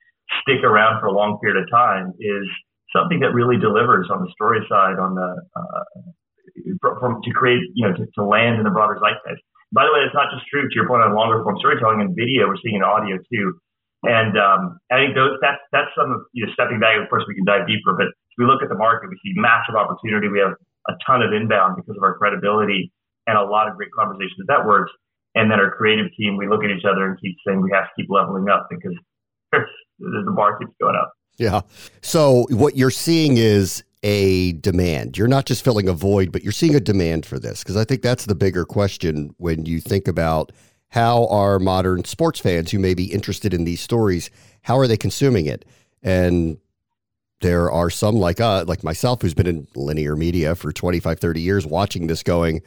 stick 0.43 0.65
around 0.65 1.01
for 1.01 1.07
a 1.07 1.13
long 1.13 1.39
period 1.41 1.63
of 1.63 1.71
time 1.71 2.13
is 2.21 2.47
something 2.95 3.21
that 3.21 3.33
really 3.33 3.59
delivers 3.59 4.09
on 4.11 4.23
the 4.23 4.31
story 4.33 4.61
side 4.69 4.99
on 4.99 5.15
the 5.15 5.37
uh, 5.57 6.03
from 6.81 7.21
to 7.23 7.31
create 7.33 7.61
you 7.75 7.87
know 7.87 7.95
to, 7.95 8.07
to 8.15 8.25
land 8.25 8.57
in 8.57 8.65
the 8.65 8.71
broader 8.71 8.99
zeitgeist 9.01 9.41
by 9.73 9.85
the 9.85 9.93
way 9.93 10.01
it's 10.05 10.15
not 10.15 10.33
just 10.33 10.47
true 10.49 10.65
to 10.65 10.75
your 10.75 10.89
point 10.89 11.03
on 11.03 11.15
longer 11.15 11.43
form 11.43 11.57
storytelling 11.59 12.01
and 12.01 12.17
video 12.17 12.49
we're 12.49 12.61
seeing 12.63 12.77
in 12.77 12.83
audio 12.83 13.17
too 13.31 13.57
and 14.05 14.39
um, 14.39 14.79
I 14.93 15.03
think 15.03 15.19
those, 15.19 15.43
that's 15.43 15.59
that's 15.73 15.91
some 15.99 16.13
of 16.13 16.21
you 16.33 16.47
know 16.47 16.53
stepping 16.55 16.79
back. 16.79 16.95
Of 17.03 17.11
course, 17.11 17.25
we 17.27 17.35
can 17.35 17.45
dive 17.45 17.67
deeper, 17.67 17.99
but 17.99 18.07
if 18.07 18.37
we 18.39 18.47
look 18.47 18.63
at 18.63 18.69
the 18.69 18.79
market, 18.79 19.11
we 19.11 19.19
see 19.25 19.35
massive 19.35 19.75
opportunity. 19.75 20.29
We 20.29 20.39
have 20.39 20.55
a 20.87 20.95
ton 21.05 21.23
of 21.23 21.33
inbound 21.33 21.77
because 21.77 21.97
of 21.97 22.03
our 22.03 22.17
credibility 22.17 22.93
and 23.27 23.37
a 23.37 23.43
lot 23.43 23.69
of 23.69 23.77
great 23.77 23.91
conversations 23.93 24.39
with 24.39 24.49
networks. 24.49 24.93
And 25.35 25.51
then 25.51 25.59
our 25.59 25.71
creative 25.71 26.07
team, 26.17 26.37
we 26.37 26.49
look 26.49 26.65
at 26.65 26.71
each 26.71 26.85
other 26.85 27.07
and 27.07 27.21
keep 27.21 27.37
saying 27.47 27.61
we 27.61 27.71
have 27.75 27.85
to 27.85 27.91
keep 27.97 28.07
leveling 28.09 28.49
up 28.49 28.69
because 28.71 28.97
the 29.99 30.33
bar 30.35 30.59
keeps 30.59 30.73
going 30.81 30.97
up. 30.97 31.13
Yeah. 31.37 31.61
So 32.01 32.47
what 32.51 32.77
you're 32.77 32.91
seeing 32.91 33.37
is 33.37 33.85
a 34.03 34.53
demand. 34.53 35.19
You're 35.19 35.29
not 35.29 35.47
just 35.47 35.65
filling 35.65 35.89
a 35.89 35.93
void, 35.93 36.33
but 36.33 36.43
you're 36.43 36.53
seeing 36.53 36.75
a 36.75 36.81
demand 36.81 37.27
for 37.27 37.39
this 37.39 37.63
because 37.63 37.77
I 37.77 37.85
think 37.85 38.03
that's 38.03 38.27
the 38.27 38.35
bigger 38.35 38.65
question 38.65 39.35
when 39.39 39.67
you 39.67 39.81
think 39.81 40.07
about 40.07 40.53
how 40.91 41.27
are 41.27 41.59
modern 41.59 42.05
sports 42.05 42.41
fans 42.41 42.71
who 42.71 42.79
may 42.79 42.95
be 42.95 43.13
interested 43.13 43.53
in 43.53 43.65
these 43.65 43.81
stories, 43.81 44.31
how 44.63 44.79
are 44.79 44.87
they 44.87 44.97
consuming 44.97 45.47
it? 45.47 45.65
And 46.03 46.59
there 47.41 47.71
are 47.71 47.91
some 47.91 48.17
like 48.17 48.41
uh 48.41 48.65
like 48.67 48.83
myself 48.83 49.23
who's 49.23 49.35
been 49.35 49.47
in 49.47 49.67
linear 49.77 50.17
media 50.17 50.57
for 50.57 50.73
25 50.73 51.21
30 51.21 51.41
years 51.41 51.65
watching 51.67 52.09
this 52.09 52.25
going 52.25 52.63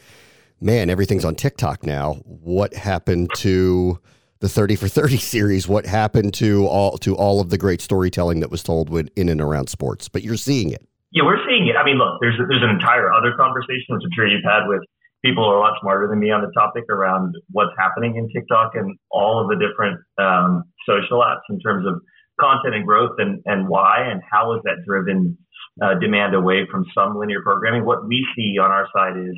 man, 0.62 0.90
everything's 0.90 1.26
on 1.26 1.36
TikTok 1.36 1.86
now. 1.86 2.14
What 2.26 2.74
happened 2.74 3.32
to 3.38 4.00
the 4.40 4.48
30 4.48 4.76
for 4.76 4.88
30 4.88 5.18
series? 5.18 5.68
What 5.68 5.86
happened 5.86 6.34
to 6.36 6.68
all 6.68 6.98
to 7.00 7.16
all 7.16 7.42
of 7.42 7.50
the 7.50 7.58
great 7.58 7.82
storytelling 7.82 8.40
that 8.42 8.52
was 8.52 8.64
told 8.64 8.90
in 9.16 9.28
and 9.28 9.42
around 9.42 9.68
sports? 9.68 10.08
But 10.08 10.24
you're 10.24 10.38
seeing 10.38 10.72
it. 10.72 10.88
Yeah, 11.12 11.24
we're 11.24 11.44
seeing 11.48 11.68
it. 11.68 11.76
I 11.76 11.84
mean, 11.84 11.98
look, 11.98 12.20
there's 12.22 12.40
there's 12.40 12.64
an 12.64 12.72
entire 12.72 13.12
other 13.12 13.36
conversation, 13.36 13.96
which 13.96 14.04
I'm 14.04 14.16
sure 14.16 14.28
you've 14.28 14.48
had 14.48 14.68
with 14.68 14.82
people 15.24 15.44
who 15.44 15.52
are 15.52 15.58
a 15.58 15.60
lot 15.60 15.78
smarter 15.82 16.08
than 16.08 16.20
me 16.20 16.32
on 16.32 16.42
the 16.42 16.52
topic 16.56 16.86
around 16.90 17.36
what's 17.52 17.76
happening 17.78 18.16
in 18.16 18.30
TikTok 18.30 18.72
and 18.76 18.98
all 19.12 19.42
of 19.44 19.50
the 19.50 19.60
different 19.60 20.00
um, 20.18 20.64
social 20.88 21.22
apps 21.22 21.46
in 21.50 21.60
terms 21.60 21.86
of 21.86 22.02
content 22.40 22.74
and 22.74 22.86
growth 22.86 23.12
and, 23.20 23.42
and 23.46 23.68
why 23.68 24.02
and 24.10 24.22
how 24.30 24.56
is 24.56 24.62
that 24.64 24.82
driven 24.88 25.38
uh, 25.82 25.94
demand 26.00 26.34
away 26.34 26.66
from 26.72 26.86
some 26.96 27.18
linear 27.18 27.42
programming. 27.44 27.86
What 27.86 28.08
we 28.08 28.26
see 28.36 28.58
on 28.58 28.72
our 28.72 28.88
side 28.96 29.18
is 29.18 29.36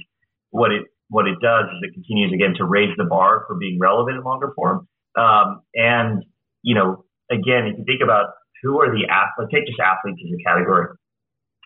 what 0.52 0.72
it 0.72 0.84
what 1.10 1.28
it 1.28 1.38
does 1.42 1.66
is 1.66 1.78
it 1.82 1.94
continues 1.94 2.32
again 2.34 2.54
to 2.58 2.66
raise 2.66 2.96
the 2.98 3.04
bar 3.04 3.44
for 3.48 3.56
being 3.56 3.78
relevant 3.80 4.18
in 4.18 4.24
longer 4.24 4.54
form. 4.56 4.88
Um, 5.18 5.62
and 5.76 6.24
you 6.62 6.76
know, 6.76 7.04
again, 7.30 7.68
if 7.68 7.78
you 7.78 7.86
think 7.86 8.02
about 8.02 8.30
who 8.62 8.80
are 8.80 8.88
the 8.88 9.06
athletes, 9.10 9.52
take 9.54 9.68
just 9.68 9.80
athletes 9.80 10.22
as 10.24 10.32
a 10.32 10.44
category. 10.48 10.96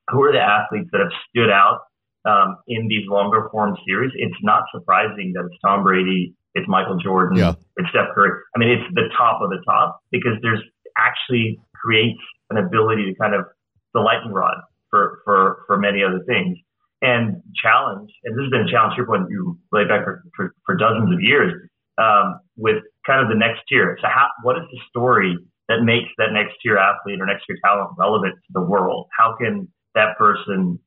Who 0.10 0.24
are 0.24 0.32
the 0.32 0.40
athletes 0.40 0.90
that 0.92 1.02
have 1.02 1.12
stood 1.30 1.50
out 1.50 1.82
um, 2.26 2.58
in 2.68 2.88
these 2.88 3.08
longer 3.08 3.50
form 3.52 3.76
series? 3.86 4.12
It's 4.16 4.38
not 4.42 4.64
surprising 4.74 5.34
that 5.36 5.46
it's 5.46 5.60
Tom 5.66 5.84
Brady, 5.84 6.34
it's 6.54 6.68
Michael 6.68 6.98
Jordan, 6.98 7.38
yeah. 7.38 7.54
it's 7.76 7.90
Steph 7.90 8.16
Curry. 8.16 8.32
I 8.56 8.60
mean, 8.60 8.70
it's 8.70 8.88
the 8.96 9.10
top 9.18 9.42
of 9.42 9.50
the 9.50 9.62
top 9.66 10.00
because 10.12 10.34
there's 10.42 10.62
actually 10.98 11.60
creates 11.76 12.20
an 12.50 12.58
ability 12.58 13.06
to 13.06 13.16
kind 13.20 13.36
of 13.36 13.46
the 13.94 14.00
lightning 14.00 14.34
rod 14.34 14.58
for 14.90 15.20
for 15.26 15.64
for 15.68 15.78
many 15.78 16.04
other 16.04 16.24
things 16.26 16.58
and 17.02 17.42
challenge, 17.62 18.10
and 18.24 18.34
this 18.36 18.44
has 18.44 18.52
been 18.52 18.66
a 18.66 18.72
challenge 18.72 18.94
here 18.96 19.06
when 19.06 19.28
you 19.30 19.58
lay 19.72 19.86
back 19.86 20.04
for, 20.04 20.24
for, 20.36 20.56
for, 20.66 20.76
dozens 20.76 21.14
of 21.14 21.22
years, 21.22 21.54
um, 22.02 22.40
with 22.56 22.82
kind 23.06 23.22
of 23.22 23.30
the 23.30 23.38
next 23.38 23.62
tier. 23.70 23.98
So 24.02 24.08
how, 24.08 24.30
what 24.42 24.58
is 24.58 24.64
the 24.72 24.80
story 24.90 25.38
that 25.70 25.84
makes 25.84 26.10
that 26.18 26.34
next 26.34 26.56
tier 26.64 26.78
athlete 26.78 27.22
or 27.22 27.28
next 27.28 27.46
tier 27.46 27.58
talent 27.64 27.92
relevant 28.00 28.34
to 28.34 28.52
the 28.54 28.62
world? 28.62 29.08
How 29.16 29.36
can 29.38 29.68
that 29.98 30.18
person 30.18 30.80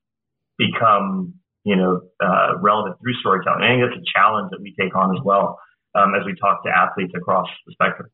become, 0.57 1.35
you 1.65 1.77
know, 1.77 2.01
uh, 2.23 2.59
relevant 2.61 2.97
through 3.03 3.15
storytelling? 3.21 3.63
I 3.63 3.69
think 3.69 3.83
that's 3.83 4.01
a 4.01 4.19
challenge 4.19 4.51
that 4.51 4.61
we 4.63 4.75
take 4.79 4.95
on 4.95 5.15
as 5.17 5.23
well 5.25 5.59
um, 5.95 6.15
as 6.15 6.25
we 6.25 6.35
talk 6.41 6.63
to 6.65 6.71
athletes 6.71 7.13
across 7.17 7.49
the 7.67 7.73
spectrum. 7.73 8.09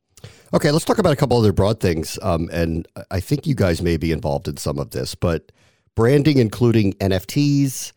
Okay, 0.54 0.70
let's 0.70 0.84
talk 0.84 0.98
about 0.98 1.12
a 1.12 1.16
couple 1.16 1.36
other 1.38 1.52
broad 1.52 1.80
things. 1.80 2.18
Um, 2.22 2.48
and 2.52 2.88
I 3.10 3.20
think 3.20 3.46
you 3.46 3.54
guys 3.54 3.82
may 3.82 3.96
be 3.96 4.12
involved 4.12 4.48
in 4.48 4.56
some 4.56 4.78
of 4.78 4.90
this, 4.90 5.14
but 5.14 5.52
branding, 5.94 6.38
including 6.38 6.94
NFTs. 6.94 7.92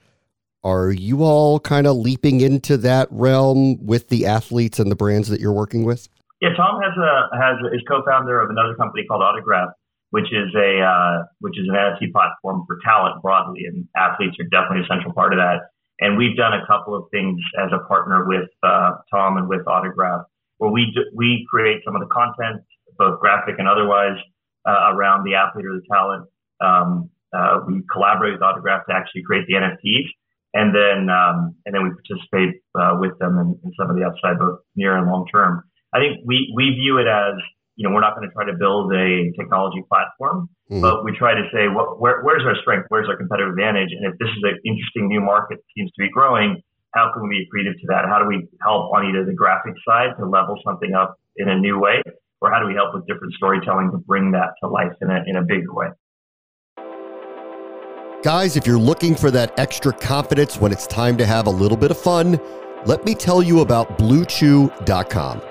Are 0.61 0.91
you 0.91 1.23
all 1.23 1.59
kind 1.61 1.87
of 1.87 1.95
leaping 1.95 2.41
into 2.41 2.75
that 2.77 3.07
realm 3.11 3.85
with 3.85 4.09
the 4.09 4.25
athletes 4.25 4.77
and 4.77 4.91
the 4.91 4.95
brands 4.95 5.29
that 5.29 5.39
you're 5.39 5.53
working 5.53 5.85
with? 5.85 6.09
Yeah, 6.41 6.49
Tom 6.55 6.81
has 6.81 6.91
a 6.97 7.37
has 7.37 7.55
a, 7.63 7.75
is 7.75 7.81
co-founder 7.87 8.41
of 8.41 8.49
another 8.49 8.75
company 8.75 9.05
called 9.05 9.21
Autograph, 9.21 9.69
which 10.11 10.31
is 10.33 10.53
a 10.55 10.81
uh, 10.81 11.23
which 11.39 11.57
is 11.57 11.67
an 11.69 11.75
NFT 11.75 12.11
platform 12.11 12.63
for 12.67 12.77
talent 12.83 13.21
broadly, 13.21 13.65
and 13.65 13.87
athletes 13.95 14.37
are 14.39 14.49
definitely 14.49 14.85
a 14.85 14.87
central 14.87 15.13
part 15.13 15.33
of 15.33 15.39
that. 15.39 15.69
And 15.99 16.17
we've 16.17 16.35
done 16.37 16.53
a 16.53 16.65
couple 16.65 16.95
of 16.95 17.05
things 17.11 17.39
as 17.59 17.71
a 17.73 17.85
partner 17.87 18.25
with 18.25 18.49
uh, 18.63 18.91
Tom 19.11 19.37
and 19.37 19.49
with 19.49 19.67
Autograph, 19.67 20.25
where 20.57 20.71
we 20.71 20.91
do, 20.95 21.01
we 21.13 21.45
create 21.49 21.81
some 21.83 21.95
of 21.95 22.01
the 22.01 22.07
content, 22.07 22.63
both 22.97 23.19
graphic 23.19 23.55
and 23.59 23.67
otherwise, 23.67 24.15
uh, 24.65 24.93
around 24.93 25.25
the 25.25 25.35
athlete 25.35 25.65
or 25.65 25.75
the 25.75 25.85
talent. 25.91 26.27
Um, 26.61 27.09
uh, 27.33 27.59
we 27.67 27.83
collaborate 27.91 28.33
with 28.33 28.41
Autograph 28.41 28.87
to 28.87 28.93
actually 28.95 29.23
create 29.23 29.45
the 29.47 29.53
NFTs, 29.53 30.07
and 30.53 30.73
then 30.73 31.09
um, 31.13 31.55
and 31.65 31.75
then 31.75 31.83
we 31.83 31.91
participate 31.91 32.61
uh, 32.73 32.97
with 32.99 33.17
them 33.19 33.37
in, 33.37 33.59
in 33.63 33.73
some 33.77 33.89
of 33.89 33.95
the 33.95 34.03
upside, 34.03 34.39
both 34.39 34.59
near 34.75 34.97
and 34.97 35.07
long 35.07 35.27
term. 35.27 35.63
I 35.93 35.99
think 35.99 36.25
we 36.25 36.51
we 36.55 36.71
view 36.71 36.97
it 36.97 37.07
as 37.07 37.35
you 37.79 37.88
know 37.88 37.95
we're 37.95 38.03
not 38.03 38.13
going 38.19 38.27
to 38.27 38.33
try 38.36 38.43
to 38.43 38.59
build 38.59 38.91
a 38.91 39.31
technology 39.39 39.79
platform, 39.88 40.51
mm-hmm. 40.67 40.83
but 40.83 41.07
we 41.07 41.15
try 41.15 41.31
to 41.31 41.48
say 41.55 41.71
what, 41.71 41.95
where, 41.95 42.19
where's 42.27 42.43
our 42.43 42.59
strength, 42.59 42.91
where's 42.91 43.07
our 43.07 43.15
competitive 43.15 43.55
advantage, 43.55 43.95
and 43.95 44.03
if 44.03 44.19
this 44.19 44.27
is 44.27 44.43
an 44.43 44.59
interesting 44.67 45.07
new 45.07 45.24
market 45.24 45.63
that 45.63 45.69
seems 45.71 45.89
to 45.95 46.03
be 46.03 46.12
growing, 46.12 46.59
how 46.93 47.09
can 47.13 47.24
we 47.24 47.39
be 47.39 47.39
accretive 47.48 47.79
to 47.79 47.88
that? 47.88 48.03
How 48.03 48.19
do 48.19 48.27
we 48.27 48.45
help 48.62 48.91
on 48.91 49.07
either 49.07 49.24
the 49.24 49.33
graphic 49.33 49.75
side 49.88 50.12
to 50.19 50.27
level 50.27 50.59
something 50.67 50.93
up 50.93 51.15
in 51.38 51.48
a 51.48 51.57
new 51.57 51.79
way, 51.79 52.03
or 52.41 52.51
how 52.51 52.59
do 52.59 52.67
we 52.67 52.74
help 52.75 52.93
with 52.93 53.07
different 53.07 53.31
storytelling 53.39 53.91
to 53.91 53.98
bring 53.98 54.31
that 54.31 54.59
to 54.62 54.67
life 54.67 54.91
in 55.01 55.09
a 55.09 55.24
in 55.25 55.38
a 55.38 55.43
bigger 55.48 55.74
way? 55.74 55.88
Guys, 58.24 58.57
if 58.57 58.67
you're 58.67 58.77
looking 58.77 59.15
for 59.15 59.31
that 59.31 59.57
extra 59.57 59.93
confidence 59.93 60.59
when 60.59 60.74
it's 60.74 60.86
time 60.86 61.15
to 61.15 61.25
have 61.25 61.48
a 61.48 61.50
little 61.50 61.77
bit 61.77 61.91
of 61.91 61.98
fun, 61.98 62.41
let 62.86 63.03
me 63.05 63.13
tell 63.13 63.41
you 63.41 63.59
about 63.59 63.98
BlueChew.com. 63.98 65.41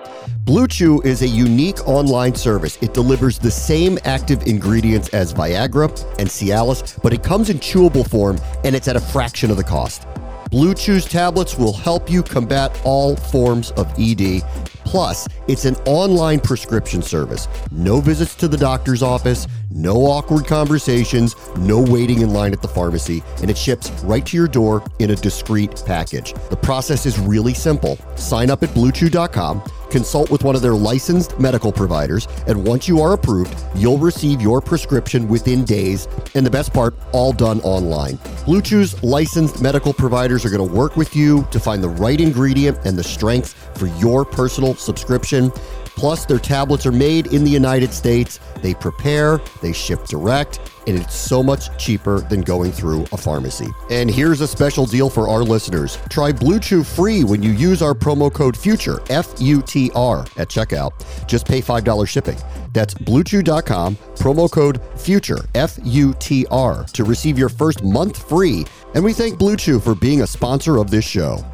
BlueChew 0.44 1.04
is 1.04 1.20
a 1.20 1.26
unique 1.26 1.86
online 1.86 2.34
service. 2.34 2.78
It 2.80 2.94
delivers 2.94 3.38
the 3.38 3.50
same 3.50 3.98
active 4.04 4.46
ingredients 4.46 5.10
as 5.10 5.34
Viagra 5.34 5.88
and 6.18 6.28
Cialis, 6.28 7.00
but 7.02 7.12
it 7.12 7.22
comes 7.22 7.50
in 7.50 7.58
chewable 7.58 8.08
form 8.08 8.38
and 8.64 8.74
it's 8.74 8.88
at 8.88 8.96
a 8.96 9.00
fraction 9.00 9.50
of 9.50 9.58
the 9.58 9.64
cost. 9.64 10.06
Blue 10.50 10.72
Chew's 10.72 11.04
tablets 11.04 11.58
will 11.58 11.74
help 11.74 12.10
you 12.10 12.22
combat 12.22 12.80
all 12.82 13.14
forms 13.14 13.72
of 13.72 13.86
ED 13.98 14.42
Plus, 14.88 15.28
it's 15.48 15.66
an 15.66 15.76
online 15.84 16.40
prescription 16.40 17.02
service. 17.02 17.46
No 17.70 18.00
visits 18.00 18.34
to 18.36 18.48
the 18.48 18.56
doctor's 18.56 19.02
office, 19.02 19.46
no 19.70 20.06
awkward 20.06 20.46
conversations, 20.46 21.36
no 21.58 21.78
waiting 21.78 22.22
in 22.22 22.30
line 22.30 22.54
at 22.54 22.62
the 22.62 22.68
pharmacy, 22.68 23.22
and 23.42 23.50
it 23.50 23.58
ships 23.58 23.90
right 24.04 24.24
to 24.24 24.34
your 24.34 24.48
door 24.48 24.82
in 24.98 25.10
a 25.10 25.14
discreet 25.14 25.82
package. 25.84 26.32
The 26.48 26.56
process 26.56 27.04
is 27.04 27.18
really 27.18 27.52
simple. 27.52 27.98
Sign 28.16 28.48
up 28.48 28.62
at 28.62 28.70
bluechew.com, 28.70 29.62
consult 29.90 30.30
with 30.30 30.44
one 30.44 30.54
of 30.54 30.62
their 30.62 30.74
licensed 30.74 31.38
medical 31.38 31.72
providers, 31.72 32.28
and 32.46 32.66
once 32.66 32.88
you 32.88 33.00
are 33.00 33.12
approved, 33.12 33.54
you'll 33.74 33.98
receive 33.98 34.40
your 34.40 34.60
prescription 34.60 35.28
within 35.28 35.64
days, 35.64 36.08
and 36.34 36.44
the 36.44 36.50
best 36.50 36.72
part, 36.72 36.94
all 37.12 37.32
done 37.32 37.60
online. 37.60 38.18
Blue 38.44 38.62
Chew's 38.62 39.02
licensed 39.02 39.60
medical 39.60 39.92
providers 39.92 40.44
are 40.44 40.50
going 40.50 40.66
to 40.66 40.74
work 40.74 40.96
with 40.96 41.14
you 41.14 41.46
to 41.50 41.60
find 41.60 41.82
the 41.82 41.88
right 41.88 42.20
ingredient 42.20 42.78
and 42.84 42.98
the 42.98 43.04
strength 43.04 43.54
for 43.78 43.86
your 43.98 44.24
personal 44.24 44.74
subscription. 44.74 45.52
Plus, 45.98 46.24
their 46.24 46.38
tablets 46.38 46.86
are 46.86 46.92
made 46.92 47.26
in 47.32 47.42
the 47.42 47.50
United 47.50 47.92
States. 47.92 48.38
They 48.62 48.72
prepare, 48.72 49.40
they 49.60 49.72
ship 49.72 50.04
direct, 50.04 50.60
and 50.86 50.96
it's 50.96 51.16
so 51.16 51.42
much 51.42 51.76
cheaper 51.76 52.20
than 52.20 52.42
going 52.42 52.70
through 52.70 53.04
a 53.10 53.16
pharmacy. 53.16 53.66
And 53.90 54.08
here's 54.08 54.40
a 54.40 54.46
special 54.46 54.86
deal 54.86 55.10
for 55.10 55.28
our 55.28 55.42
listeners. 55.42 55.98
Try 56.08 56.30
Blue 56.30 56.60
Chew 56.60 56.84
free 56.84 57.24
when 57.24 57.42
you 57.42 57.50
use 57.50 57.82
our 57.82 57.94
promo 57.94 58.32
code 58.32 58.56
FUTURE, 58.56 59.10
F 59.10 59.34
U 59.40 59.60
T 59.60 59.90
R, 59.96 60.20
at 60.36 60.48
checkout. 60.48 60.92
Just 61.26 61.46
pay 61.46 61.60
$5 61.60 62.08
shipping. 62.08 62.38
That's 62.72 62.94
bluechew.com, 62.94 63.96
promo 64.14 64.48
code 64.48 64.80
FUTURE, 64.94 65.48
F 65.56 65.80
U 65.82 66.14
T 66.20 66.46
R, 66.52 66.84
to 66.92 67.02
receive 67.02 67.36
your 67.36 67.48
first 67.48 67.82
month 67.82 68.28
free. 68.28 68.64
And 68.94 69.02
we 69.02 69.12
thank 69.12 69.36
Blue 69.36 69.56
Chew 69.56 69.80
for 69.80 69.96
being 69.96 70.22
a 70.22 70.28
sponsor 70.28 70.76
of 70.76 70.92
this 70.92 71.04
show. 71.04 71.44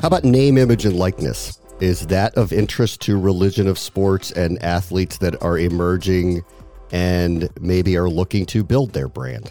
How 0.00 0.06
about 0.06 0.22
name, 0.22 0.58
image, 0.58 0.84
and 0.84 0.94
likeness? 0.94 1.58
Is 1.80 2.06
that 2.08 2.36
of 2.36 2.52
interest 2.52 3.00
to 3.02 3.18
religion 3.18 3.66
of 3.66 3.78
sports 3.78 4.30
and 4.30 4.62
athletes 4.62 5.18
that 5.18 5.42
are 5.42 5.58
emerging 5.58 6.42
and 6.92 7.48
maybe 7.60 7.96
are 7.96 8.08
looking 8.08 8.46
to 8.46 8.62
build 8.62 8.92
their 8.92 9.08
brand? 9.08 9.50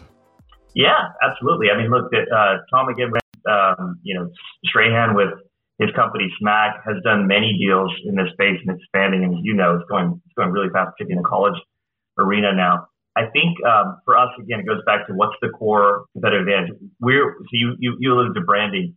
Yeah, 0.74 1.10
absolutely. 1.22 1.68
I 1.70 1.78
mean, 1.78 1.92
look, 1.92 2.12
uh, 2.14 2.58
Tom 2.70 2.88
again, 2.88 3.12
um, 3.50 4.00
you 4.04 4.16
know, 4.16 4.32
Strahan 4.66 5.16
with 5.16 5.30
his 5.80 5.90
company 5.96 6.32
SMAC 6.42 6.80
has 6.86 6.98
done 7.04 7.28
many 7.28 7.58
deals 7.58 7.92
in 8.06 8.16
this 8.16 8.32
space 8.34 8.60
and 8.66 8.78
expanding. 8.80 9.24
And 9.24 9.34
as 9.34 9.40
you 9.44 9.54
know, 9.54 9.76
it's 9.76 9.90
going 9.90 10.22
it's 10.26 10.34
going 10.38 10.52
really 10.52 10.70
fast, 10.70 10.92
particularly 10.96 11.18
in 11.18 11.24
the 11.24 11.28
college 11.28 11.60
arena 12.18 12.54
now. 12.54 12.88
I 13.16 13.26
think 13.34 13.58
um, 13.66 14.00
for 14.06 14.16
us, 14.16 14.30
again, 14.40 14.62
it 14.62 14.66
goes 14.66 14.82
back 14.86 15.08
to 15.08 15.14
what's 15.14 15.36
the 15.42 15.50
core 15.50 16.06
competitive 16.14 16.48
advantage. 16.48 16.78
We're 17.02 17.36
so 17.40 17.52
you 17.52 17.76
you, 17.80 17.98
you 18.00 18.14
alluded 18.14 18.36
to 18.36 18.42
branding 18.42 18.96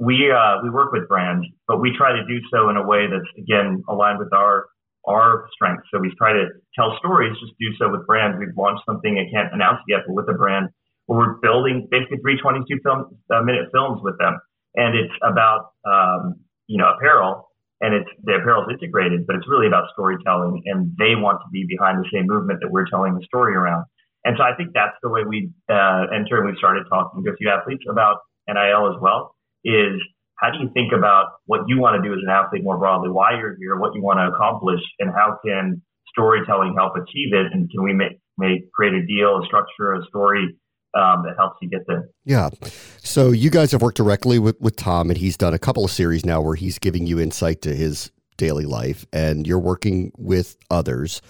we 0.00 0.32
uh, 0.32 0.64
we 0.64 0.70
work 0.70 0.92
with 0.92 1.06
brands, 1.06 1.46
but 1.68 1.78
we 1.78 1.92
try 1.96 2.10
to 2.10 2.24
do 2.24 2.40
so 2.50 2.70
in 2.70 2.76
a 2.76 2.82
way 2.82 3.04
that's 3.06 3.28
again 3.36 3.84
aligned 3.86 4.18
with 4.18 4.32
our 4.32 4.66
our 5.06 5.46
strengths. 5.52 5.86
So 5.92 6.00
we 6.00 6.10
try 6.16 6.32
to 6.32 6.48
tell 6.74 6.96
stories, 6.98 7.36
just 7.38 7.52
do 7.60 7.68
so 7.78 7.92
with 7.92 8.06
brands. 8.06 8.40
We've 8.40 8.56
launched 8.56 8.82
something 8.88 9.20
I 9.20 9.28
can't 9.30 9.52
announce 9.52 9.80
yet, 9.86 10.00
but 10.06 10.14
with 10.14 10.28
a 10.28 10.32
brand 10.32 10.68
where 11.04 11.18
we're 11.20 11.34
building 11.44 11.86
basically 11.90 12.16
three 12.24 12.40
22 12.40 12.80
film, 12.82 13.12
uh, 13.28 13.42
minute 13.42 13.68
films 13.72 14.00
with 14.02 14.16
them, 14.18 14.40
and 14.74 14.96
it's 14.96 15.12
about 15.20 15.76
um, 15.84 16.40
you 16.66 16.78
know 16.78 16.96
apparel, 16.96 17.52
and 17.82 17.92
it's 17.92 18.08
the 18.24 18.40
apparel 18.40 18.64
is 18.64 18.80
integrated, 18.80 19.26
but 19.26 19.36
it's 19.36 19.48
really 19.52 19.66
about 19.66 19.84
storytelling, 19.92 20.62
and 20.64 20.96
they 20.96 21.12
want 21.12 21.44
to 21.44 21.48
be 21.52 21.68
behind 21.68 22.00
the 22.00 22.08
same 22.08 22.24
movement 22.24 22.60
that 22.64 22.72
we're 22.72 22.88
telling 22.88 23.14
the 23.20 23.24
story 23.28 23.54
around. 23.54 23.84
And 24.24 24.36
so 24.36 24.44
I 24.44 24.56
think 24.56 24.72
that's 24.72 24.96
the 25.02 25.10
way 25.10 25.24
we 25.28 25.52
uh, 25.68 26.08
enter, 26.08 26.40
and 26.40 26.48
we 26.48 26.56
started 26.56 26.84
talking 26.88 27.22
to 27.24 27.32
a 27.32 27.36
few 27.36 27.50
athletes 27.50 27.84
about 27.84 28.24
NIL 28.48 28.88
as 28.88 28.96
well 29.00 29.36
is 29.64 30.00
how 30.36 30.50
do 30.50 30.58
you 30.58 30.70
think 30.72 30.92
about 30.96 31.32
what 31.46 31.60
you 31.66 31.78
want 31.78 32.02
to 32.02 32.08
do 32.08 32.14
as 32.14 32.20
an 32.22 32.30
athlete 32.30 32.64
more 32.64 32.78
broadly, 32.78 33.10
why 33.10 33.38
you're 33.38 33.56
here, 33.58 33.76
what 33.76 33.94
you 33.94 34.02
want 34.02 34.18
to 34.18 34.34
accomplish, 34.34 34.80
and 34.98 35.10
how 35.14 35.38
can 35.44 35.82
storytelling 36.08 36.74
help 36.76 36.94
achieve 36.96 37.34
it? 37.34 37.52
And 37.52 37.70
can 37.70 37.82
we 37.82 37.92
make, 37.92 38.18
make 38.38 38.72
create 38.72 38.94
a 38.94 39.04
deal, 39.06 39.42
a 39.42 39.46
structure, 39.46 39.94
a 39.94 40.02
story 40.06 40.56
um, 40.94 41.24
that 41.24 41.34
helps 41.36 41.58
you 41.60 41.68
get 41.68 41.82
there? 41.86 42.08
Yeah. 42.24 42.48
So 42.98 43.30
you 43.30 43.50
guys 43.50 43.72
have 43.72 43.82
worked 43.82 43.98
directly 43.98 44.38
with, 44.38 44.58
with 44.60 44.76
Tom, 44.76 45.10
and 45.10 45.18
he's 45.18 45.36
done 45.36 45.52
a 45.52 45.58
couple 45.58 45.84
of 45.84 45.90
series 45.90 46.24
now 46.24 46.40
where 46.40 46.56
he's 46.56 46.78
giving 46.78 47.06
you 47.06 47.20
insight 47.20 47.60
to 47.62 47.74
his 47.74 48.10
daily 48.38 48.64
life, 48.64 49.04
and 49.12 49.46
you're 49.46 49.58
working 49.58 50.10
with 50.16 50.56
others. 50.70 51.20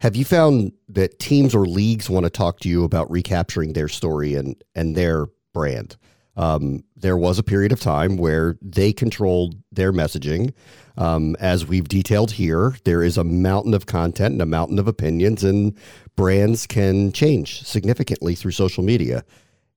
Have 0.00 0.16
you 0.16 0.24
found 0.24 0.72
that 0.88 1.18
teams 1.18 1.54
or 1.54 1.66
leagues 1.66 2.10
want 2.10 2.24
to 2.24 2.30
talk 2.30 2.60
to 2.60 2.68
you 2.68 2.84
about 2.84 3.10
recapturing 3.10 3.72
their 3.72 3.88
story 3.88 4.34
and 4.34 4.62
and 4.74 4.96
their 4.96 5.26
brand? 5.54 5.96
Um, 6.38 6.84
there 6.96 7.16
was 7.16 7.38
a 7.40 7.42
period 7.42 7.72
of 7.72 7.80
time 7.80 8.16
where 8.16 8.56
they 8.62 8.92
controlled 8.92 9.56
their 9.72 9.92
messaging. 9.92 10.54
Um, 10.96 11.36
as 11.40 11.66
we've 11.66 11.88
detailed 11.88 12.30
here, 12.30 12.76
there 12.84 13.02
is 13.02 13.18
a 13.18 13.24
mountain 13.24 13.74
of 13.74 13.86
content 13.86 14.32
and 14.32 14.42
a 14.42 14.46
mountain 14.46 14.78
of 14.78 14.86
opinions, 14.86 15.42
and 15.42 15.76
brands 16.16 16.66
can 16.66 17.10
change 17.10 17.64
significantly 17.64 18.36
through 18.36 18.52
social 18.52 18.84
media. 18.84 19.24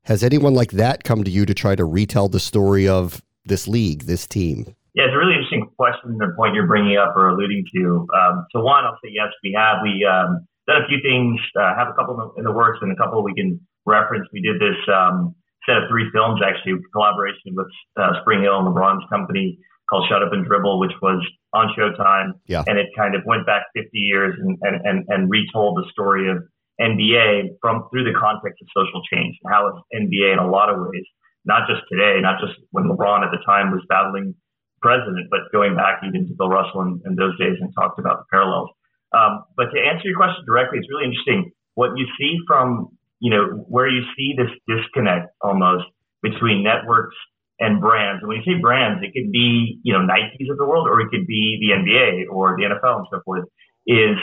Has 0.03 0.23
anyone 0.23 0.53
like 0.53 0.71
that 0.71 1.03
come 1.03 1.23
to 1.23 1.31
you 1.31 1.47
to 1.47 1.53
try 1.53 1.75
to 1.75 1.83
retell 1.83 2.29
the 2.29 2.39
story 2.39 2.87
of 2.87 3.23
this 3.43 3.67
league, 3.67 4.03
this 4.03 4.27
team? 4.27 4.75
Yeah, 4.93 5.05
it's 5.05 5.15
a 5.15 5.17
really 5.17 5.33
interesting 5.33 5.67
question 5.77 6.17
the 6.17 6.33
point 6.37 6.53
you're 6.53 6.67
bringing 6.67 6.97
up 6.97 7.15
or 7.15 7.29
alluding 7.29 7.65
to. 7.75 8.07
Um, 8.13 8.45
so, 8.51 8.61
one, 8.61 8.83
I'll 8.83 8.99
say 9.03 9.09
yes, 9.11 9.29
we 9.43 9.53
have. 9.57 9.77
We 9.81 10.05
um, 10.05 10.45
done 10.67 10.83
a 10.83 10.87
few 10.87 10.99
things, 11.01 11.39
uh, 11.59 11.73
have 11.75 11.87
a 11.87 11.93
couple 11.93 12.33
in 12.37 12.43
the 12.43 12.51
works, 12.51 12.79
and 12.81 12.91
a 12.91 12.95
couple 12.95 13.23
we 13.23 13.33
can 13.33 13.59
reference. 13.85 14.27
We 14.33 14.41
did 14.41 14.59
this 14.59 14.77
um, 14.93 15.33
set 15.65 15.77
of 15.77 15.83
three 15.89 16.09
films 16.13 16.41
actually, 16.43 16.81
collaboration 16.93 17.53
with 17.53 17.67
uh, 17.97 18.13
SpringHill 18.21 18.65
and 18.65 18.67
LeBron's 18.67 19.05
company 19.09 19.59
called 19.89 20.07
Shut 20.09 20.23
Up 20.23 20.33
and 20.33 20.45
Dribble, 20.45 20.79
which 20.79 20.95
was 21.01 21.19
on 21.53 21.67
Showtime. 21.77 22.39
Yeah. 22.47 22.63
And 22.65 22.79
it 22.79 22.87
kind 22.97 23.13
of 23.13 23.21
went 23.25 23.45
back 23.45 23.63
50 23.75 23.89
years 23.93 24.35
and, 24.39 24.57
and, 24.61 24.81
and, 24.85 25.05
and 25.09 25.29
retold 25.29 25.77
the 25.77 25.85
story 25.91 26.31
of 26.31 26.37
NBA 26.79 27.59
from 27.61 27.85
through 27.91 28.05
the 28.05 28.17
context 28.17 28.63
of 28.63 28.67
social 28.73 29.03
change 29.11 29.35
and 29.43 29.53
how 29.53 29.67
it's 29.67 29.81
NBA 29.93 30.33
in 30.33 30.39
a 30.39 30.49
lot 30.49 30.69
of 30.69 30.79
ways, 30.79 31.05
not 31.45 31.67
just 31.67 31.81
today, 31.91 32.17
not 32.21 32.39
just 32.39 32.57
when 32.71 32.85
LeBron 32.85 33.21
at 33.21 33.31
the 33.31 33.43
time 33.45 33.71
was 33.71 33.83
battling 33.89 34.33
president, 34.81 35.27
but 35.29 35.45
going 35.51 35.75
back 35.75 36.01
even 36.01 36.25
to 36.27 36.33
Bill 36.33 36.49
Russell 36.49 36.81
in, 36.81 37.01
in 37.05 37.15
those 37.15 37.37
days 37.37 37.53
and 37.59 37.69
talked 37.77 37.99
about 37.99 38.25
the 38.25 38.27
parallels. 38.31 38.69
Um, 39.13 39.43
but 39.57 39.69
to 39.75 39.77
answer 39.77 40.07
your 40.07 40.17
question 40.17 40.41
directly, 40.47 40.79
it's 40.79 40.89
really 40.89 41.05
interesting. 41.05 41.51
What 41.75 41.91
you 41.95 42.07
see 42.17 42.39
from 42.47 42.89
you 43.21 43.29
know, 43.29 43.63
where 43.69 43.87
you 43.87 44.01
see 44.17 44.33
this 44.35 44.49
disconnect 44.67 45.29
almost 45.41 45.85
between 46.21 46.63
networks 46.63 47.15
and 47.59 47.79
brands. 47.79 48.21
And 48.21 48.27
when 48.27 48.41
you 48.41 48.43
say 48.43 48.59
brands, 48.59 49.03
it 49.03 49.13
could 49.13 49.31
be, 49.31 49.79
you 49.83 49.93
know, 49.93 49.99
Nikes 49.99 50.49
of 50.49 50.57
the 50.57 50.65
world, 50.65 50.87
or 50.89 50.99
it 50.99 51.09
could 51.09 51.27
be 51.27 51.61
the 51.61 51.77
NBA 51.77 52.33
or 52.33 52.57
the 52.57 52.63
NFL 52.63 52.97
and 52.97 53.07
so 53.11 53.21
forth, 53.23 53.45
is 53.85 54.17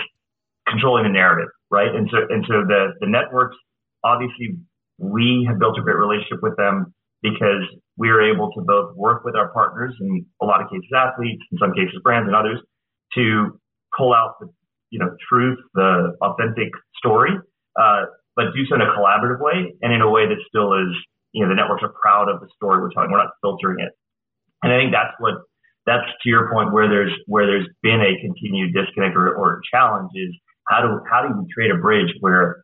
controlling 0.68 1.04
the 1.04 1.10
narrative, 1.10 1.48
right? 1.70 1.94
And 1.94 2.10
so, 2.10 2.18
and 2.28 2.44
so 2.48 2.66
the, 2.66 2.94
the 3.00 3.06
networks, 3.06 3.56
obviously, 4.02 4.58
we 4.98 5.46
have 5.48 5.60
built 5.60 5.78
a 5.78 5.82
great 5.82 5.96
relationship 5.96 6.42
with 6.42 6.56
them 6.56 6.92
because 7.22 7.62
we 7.96 8.10
are 8.10 8.20
able 8.20 8.50
to 8.52 8.62
both 8.66 8.96
work 8.96 9.24
with 9.24 9.36
our 9.36 9.52
partners, 9.52 9.94
in 10.00 10.26
a 10.42 10.44
lot 10.44 10.60
of 10.60 10.68
cases 10.70 10.90
athletes, 10.94 11.42
in 11.52 11.58
some 11.58 11.72
cases 11.72 11.94
brands 12.02 12.26
and 12.26 12.34
others, 12.34 12.58
to 13.14 13.58
pull 13.96 14.12
out 14.12 14.34
the, 14.40 14.50
you 14.90 14.98
know, 14.98 15.14
truth, 15.28 15.58
the 15.74 16.16
authentic 16.20 16.70
story, 16.96 17.30
uh, 17.80 18.02
but 18.38 18.54
do 18.54 18.62
so 18.70 18.78
in 18.78 18.86
a 18.86 18.94
collaborative 18.94 19.42
way 19.42 19.74
and 19.82 19.90
in 19.90 20.00
a 20.00 20.08
way 20.08 20.30
that 20.30 20.38
still 20.46 20.78
is 20.78 20.94
you 21.34 21.42
know 21.42 21.50
the 21.50 21.58
networks 21.58 21.82
are 21.82 21.90
proud 21.90 22.30
of 22.30 22.38
the 22.38 22.46
story 22.54 22.78
we're 22.78 22.94
telling. 22.94 23.10
We're 23.10 23.18
not 23.18 23.34
filtering 23.42 23.82
it, 23.82 23.90
and 24.62 24.72
I 24.72 24.78
think 24.78 24.94
that's 24.94 25.12
what 25.18 25.42
that's 25.90 26.06
to 26.22 26.28
your 26.30 26.46
point 26.54 26.72
where 26.72 26.86
there's 26.86 27.12
where 27.26 27.50
there's 27.50 27.66
been 27.82 27.98
a 27.98 28.14
continued 28.22 28.70
disconnect 28.78 29.18
or, 29.18 29.34
or 29.34 29.60
challenge 29.66 30.14
is 30.14 30.30
how 30.70 30.86
do 30.86 31.02
how 31.10 31.26
do 31.26 31.34
you 31.34 31.46
create 31.52 31.74
a 31.74 31.82
bridge 31.82 32.14
where 32.20 32.62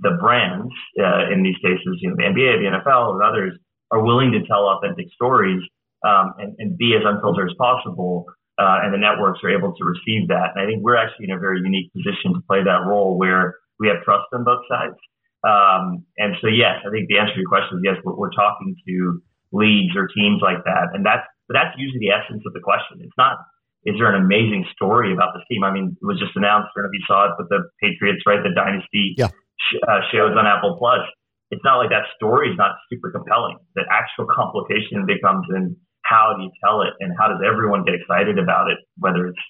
the 0.00 0.16
brands 0.20 0.72
uh, 1.00 1.32
in 1.32 1.42
these 1.42 1.56
cases, 1.64 1.98
you 2.00 2.10
know, 2.10 2.16
the 2.16 2.28
NBA, 2.28 2.60
the 2.60 2.68
NFL, 2.78 3.16
and 3.16 3.22
others 3.22 3.58
are 3.90 4.04
willing 4.04 4.30
to 4.32 4.46
tell 4.46 4.68
authentic 4.68 5.06
stories 5.14 5.62
um, 6.04 6.34
and, 6.38 6.54
and, 6.58 6.76
be 6.76 6.94
as 6.94 7.02
unfiltered 7.04 7.48
as 7.48 7.56
possible, 7.56 8.26
uh, 8.60 8.84
and 8.84 8.92
the 8.92 8.98
networks 8.98 9.40
are 9.42 9.48
able 9.48 9.74
to 9.74 9.84
receive 9.84 10.28
that. 10.28 10.52
And 10.54 10.60
I 10.60 10.66
think 10.66 10.84
we're 10.84 10.96
actually 10.96 11.26
in 11.26 11.32
a 11.32 11.38
very 11.38 11.60
unique 11.60 11.90
position 11.92 12.34
to 12.34 12.40
play 12.46 12.62
that 12.62 12.84
role 12.84 13.16
where 13.16 13.56
we 13.80 13.88
have 13.88 14.04
trust 14.04 14.26
on 14.32 14.44
both 14.44 14.60
sides. 14.68 14.96
Um, 15.46 16.02
and 16.18 16.34
so, 16.42 16.50
yes, 16.50 16.82
I 16.82 16.90
think 16.90 17.06
the 17.06 17.22
answer 17.22 17.38
to 17.38 17.40
your 17.40 17.48
question 17.48 17.78
is 17.78 17.86
yes. 17.86 17.96
We're, 18.02 18.18
we're 18.18 18.34
talking 18.34 18.74
to 18.74 19.22
leagues 19.54 19.94
or 19.94 20.10
teams 20.10 20.42
like 20.42 20.66
that, 20.66 20.90
and 20.92 21.06
that's 21.06 21.22
but 21.46 21.54
that's 21.54 21.78
usually 21.78 22.02
the 22.02 22.10
essence 22.10 22.42
of 22.42 22.52
the 22.52 22.60
question. 22.60 22.98
It's 22.98 23.14
not 23.16 23.38
is 23.86 23.94
there 24.02 24.10
an 24.10 24.18
amazing 24.18 24.66
story 24.74 25.14
about 25.14 25.30
this 25.38 25.46
team? 25.46 25.62
I 25.62 25.70
mean, 25.70 25.94
it 25.94 26.04
was 26.04 26.18
just 26.18 26.34
announced. 26.34 26.74
I 26.74 26.82
don't 26.82 26.90
know 26.90 26.92
if 26.92 26.98
you 26.98 27.06
saw 27.06 27.30
it, 27.30 27.38
but 27.38 27.46
the 27.46 27.70
Patriots, 27.78 28.26
right? 28.26 28.42
The 28.42 28.50
dynasty 28.50 29.14
yeah. 29.14 29.30
sh- 29.30 29.78
uh, 29.86 30.02
shows 30.10 30.34
on 30.34 30.42
Apple 30.42 30.74
Plus. 30.74 31.06
It's 31.54 31.62
not 31.62 31.78
like 31.78 31.94
that 31.94 32.10
story 32.18 32.50
is 32.50 32.58
not 32.58 32.74
super 32.90 33.14
compelling. 33.14 33.62
The 33.78 33.86
actual 33.86 34.26
complication 34.26 35.06
becomes 35.06 35.46
in 35.54 35.78
how 36.02 36.34
do 36.34 36.42
you 36.42 36.50
tell 36.58 36.82
it 36.82 36.98
and 36.98 37.14
how 37.14 37.30
does 37.30 37.38
everyone 37.46 37.86
get 37.86 37.94
excited 37.94 38.42
about 38.42 38.66
it, 38.74 38.82
whether 38.98 39.30
it's 39.30 39.44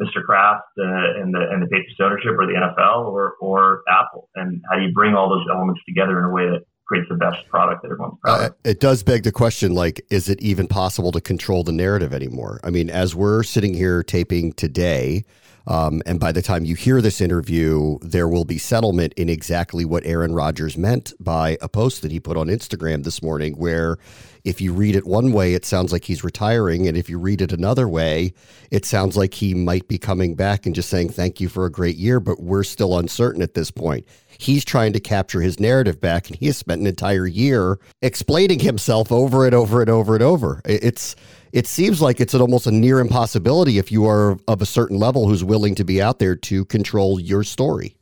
Mr. 0.00 0.24
Kraft 0.24 0.64
uh, 0.78 1.20
and 1.20 1.34
the 1.34 1.46
and 1.50 1.62
the 1.62 1.66
Patriots 1.66 2.00
ownership 2.00 2.32
or 2.38 2.46
the 2.46 2.54
NFL 2.54 3.06
or 3.06 3.34
or 3.40 3.82
Apple, 3.88 4.28
and 4.34 4.62
how 4.70 4.78
do 4.78 4.84
you 4.84 4.92
bring 4.92 5.14
all 5.14 5.28
those 5.28 5.46
elements 5.50 5.80
together 5.86 6.18
in 6.18 6.24
a 6.24 6.30
way 6.30 6.48
that 6.48 6.64
creates 6.90 7.08
the 7.08 7.14
best 7.14 7.46
product 7.48 7.82
that 7.82 7.92
everyone's 7.92 8.18
proud 8.20 8.40
uh, 8.40 8.50
It 8.64 8.80
does 8.80 9.04
beg 9.04 9.22
the 9.22 9.30
question, 9.30 9.74
like, 9.74 10.04
is 10.10 10.28
it 10.28 10.42
even 10.42 10.66
possible 10.66 11.12
to 11.12 11.20
control 11.20 11.62
the 11.62 11.72
narrative 11.72 12.12
anymore? 12.12 12.58
I 12.64 12.70
mean, 12.70 12.90
as 12.90 13.14
we're 13.14 13.44
sitting 13.44 13.74
here 13.74 14.02
taping 14.02 14.52
today, 14.54 15.24
um, 15.66 16.02
and 16.06 16.18
by 16.18 16.32
the 16.32 16.42
time 16.42 16.64
you 16.64 16.74
hear 16.74 17.00
this 17.00 17.20
interview, 17.20 17.98
there 18.00 18.28
will 18.28 18.44
be 18.44 18.58
settlement 18.58 19.12
in 19.14 19.28
exactly 19.28 19.84
what 19.84 20.04
Aaron 20.06 20.34
Rodgers 20.34 20.76
meant 20.76 21.12
by 21.20 21.58
a 21.60 21.68
post 21.68 22.02
that 22.02 22.10
he 22.10 22.20
put 22.20 22.36
on 22.36 22.48
Instagram 22.48 23.04
this 23.04 23.22
morning, 23.22 23.54
where 23.54 23.98
if 24.44 24.60
you 24.60 24.72
read 24.72 24.96
it 24.96 25.06
one 25.06 25.32
way, 25.32 25.54
it 25.54 25.64
sounds 25.64 25.92
like 25.92 26.04
he's 26.04 26.24
retiring. 26.24 26.88
And 26.88 26.96
if 26.96 27.10
you 27.10 27.18
read 27.18 27.42
it 27.42 27.52
another 27.52 27.88
way, 27.88 28.32
it 28.70 28.86
sounds 28.86 29.16
like 29.16 29.34
he 29.34 29.54
might 29.54 29.86
be 29.86 29.98
coming 29.98 30.34
back 30.34 30.64
and 30.64 30.74
just 30.74 30.88
saying, 30.88 31.10
thank 31.10 31.40
you 31.40 31.48
for 31.48 31.66
a 31.66 31.70
great 31.70 31.96
year, 31.96 32.20
but 32.20 32.40
we're 32.40 32.64
still 32.64 32.98
uncertain 32.98 33.42
at 33.42 33.54
this 33.54 33.70
point. 33.70 34.06
He's 34.38 34.64
trying 34.64 34.94
to 34.94 35.00
capture 35.00 35.42
his 35.42 35.60
narrative 35.60 36.00
back, 36.00 36.28
and 36.28 36.36
he 36.36 36.46
has 36.46 36.56
spent 36.56 36.80
an 36.80 36.86
entire 36.86 37.26
year 37.26 37.78
explaining 38.00 38.60
himself 38.60 39.12
over 39.12 39.44
and 39.44 39.54
over 39.54 39.82
and 39.82 39.90
over 39.90 40.14
and 40.14 40.22
over. 40.22 40.62
It's 40.64 41.16
it 41.52 41.66
seems 41.66 42.00
like 42.00 42.20
it's 42.20 42.34
an 42.34 42.40
almost 42.40 42.66
a 42.66 42.70
near 42.70 43.00
impossibility 43.00 43.78
if 43.78 43.90
you 43.90 44.06
are 44.06 44.38
of 44.48 44.62
a 44.62 44.66
certain 44.66 44.98
level 44.98 45.28
who's 45.28 45.44
willing 45.44 45.74
to 45.74 45.84
be 45.84 46.00
out 46.00 46.18
there 46.18 46.36
to 46.36 46.64
control 46.66 47.20
your 47.20 47.42
story. 47.44 47.96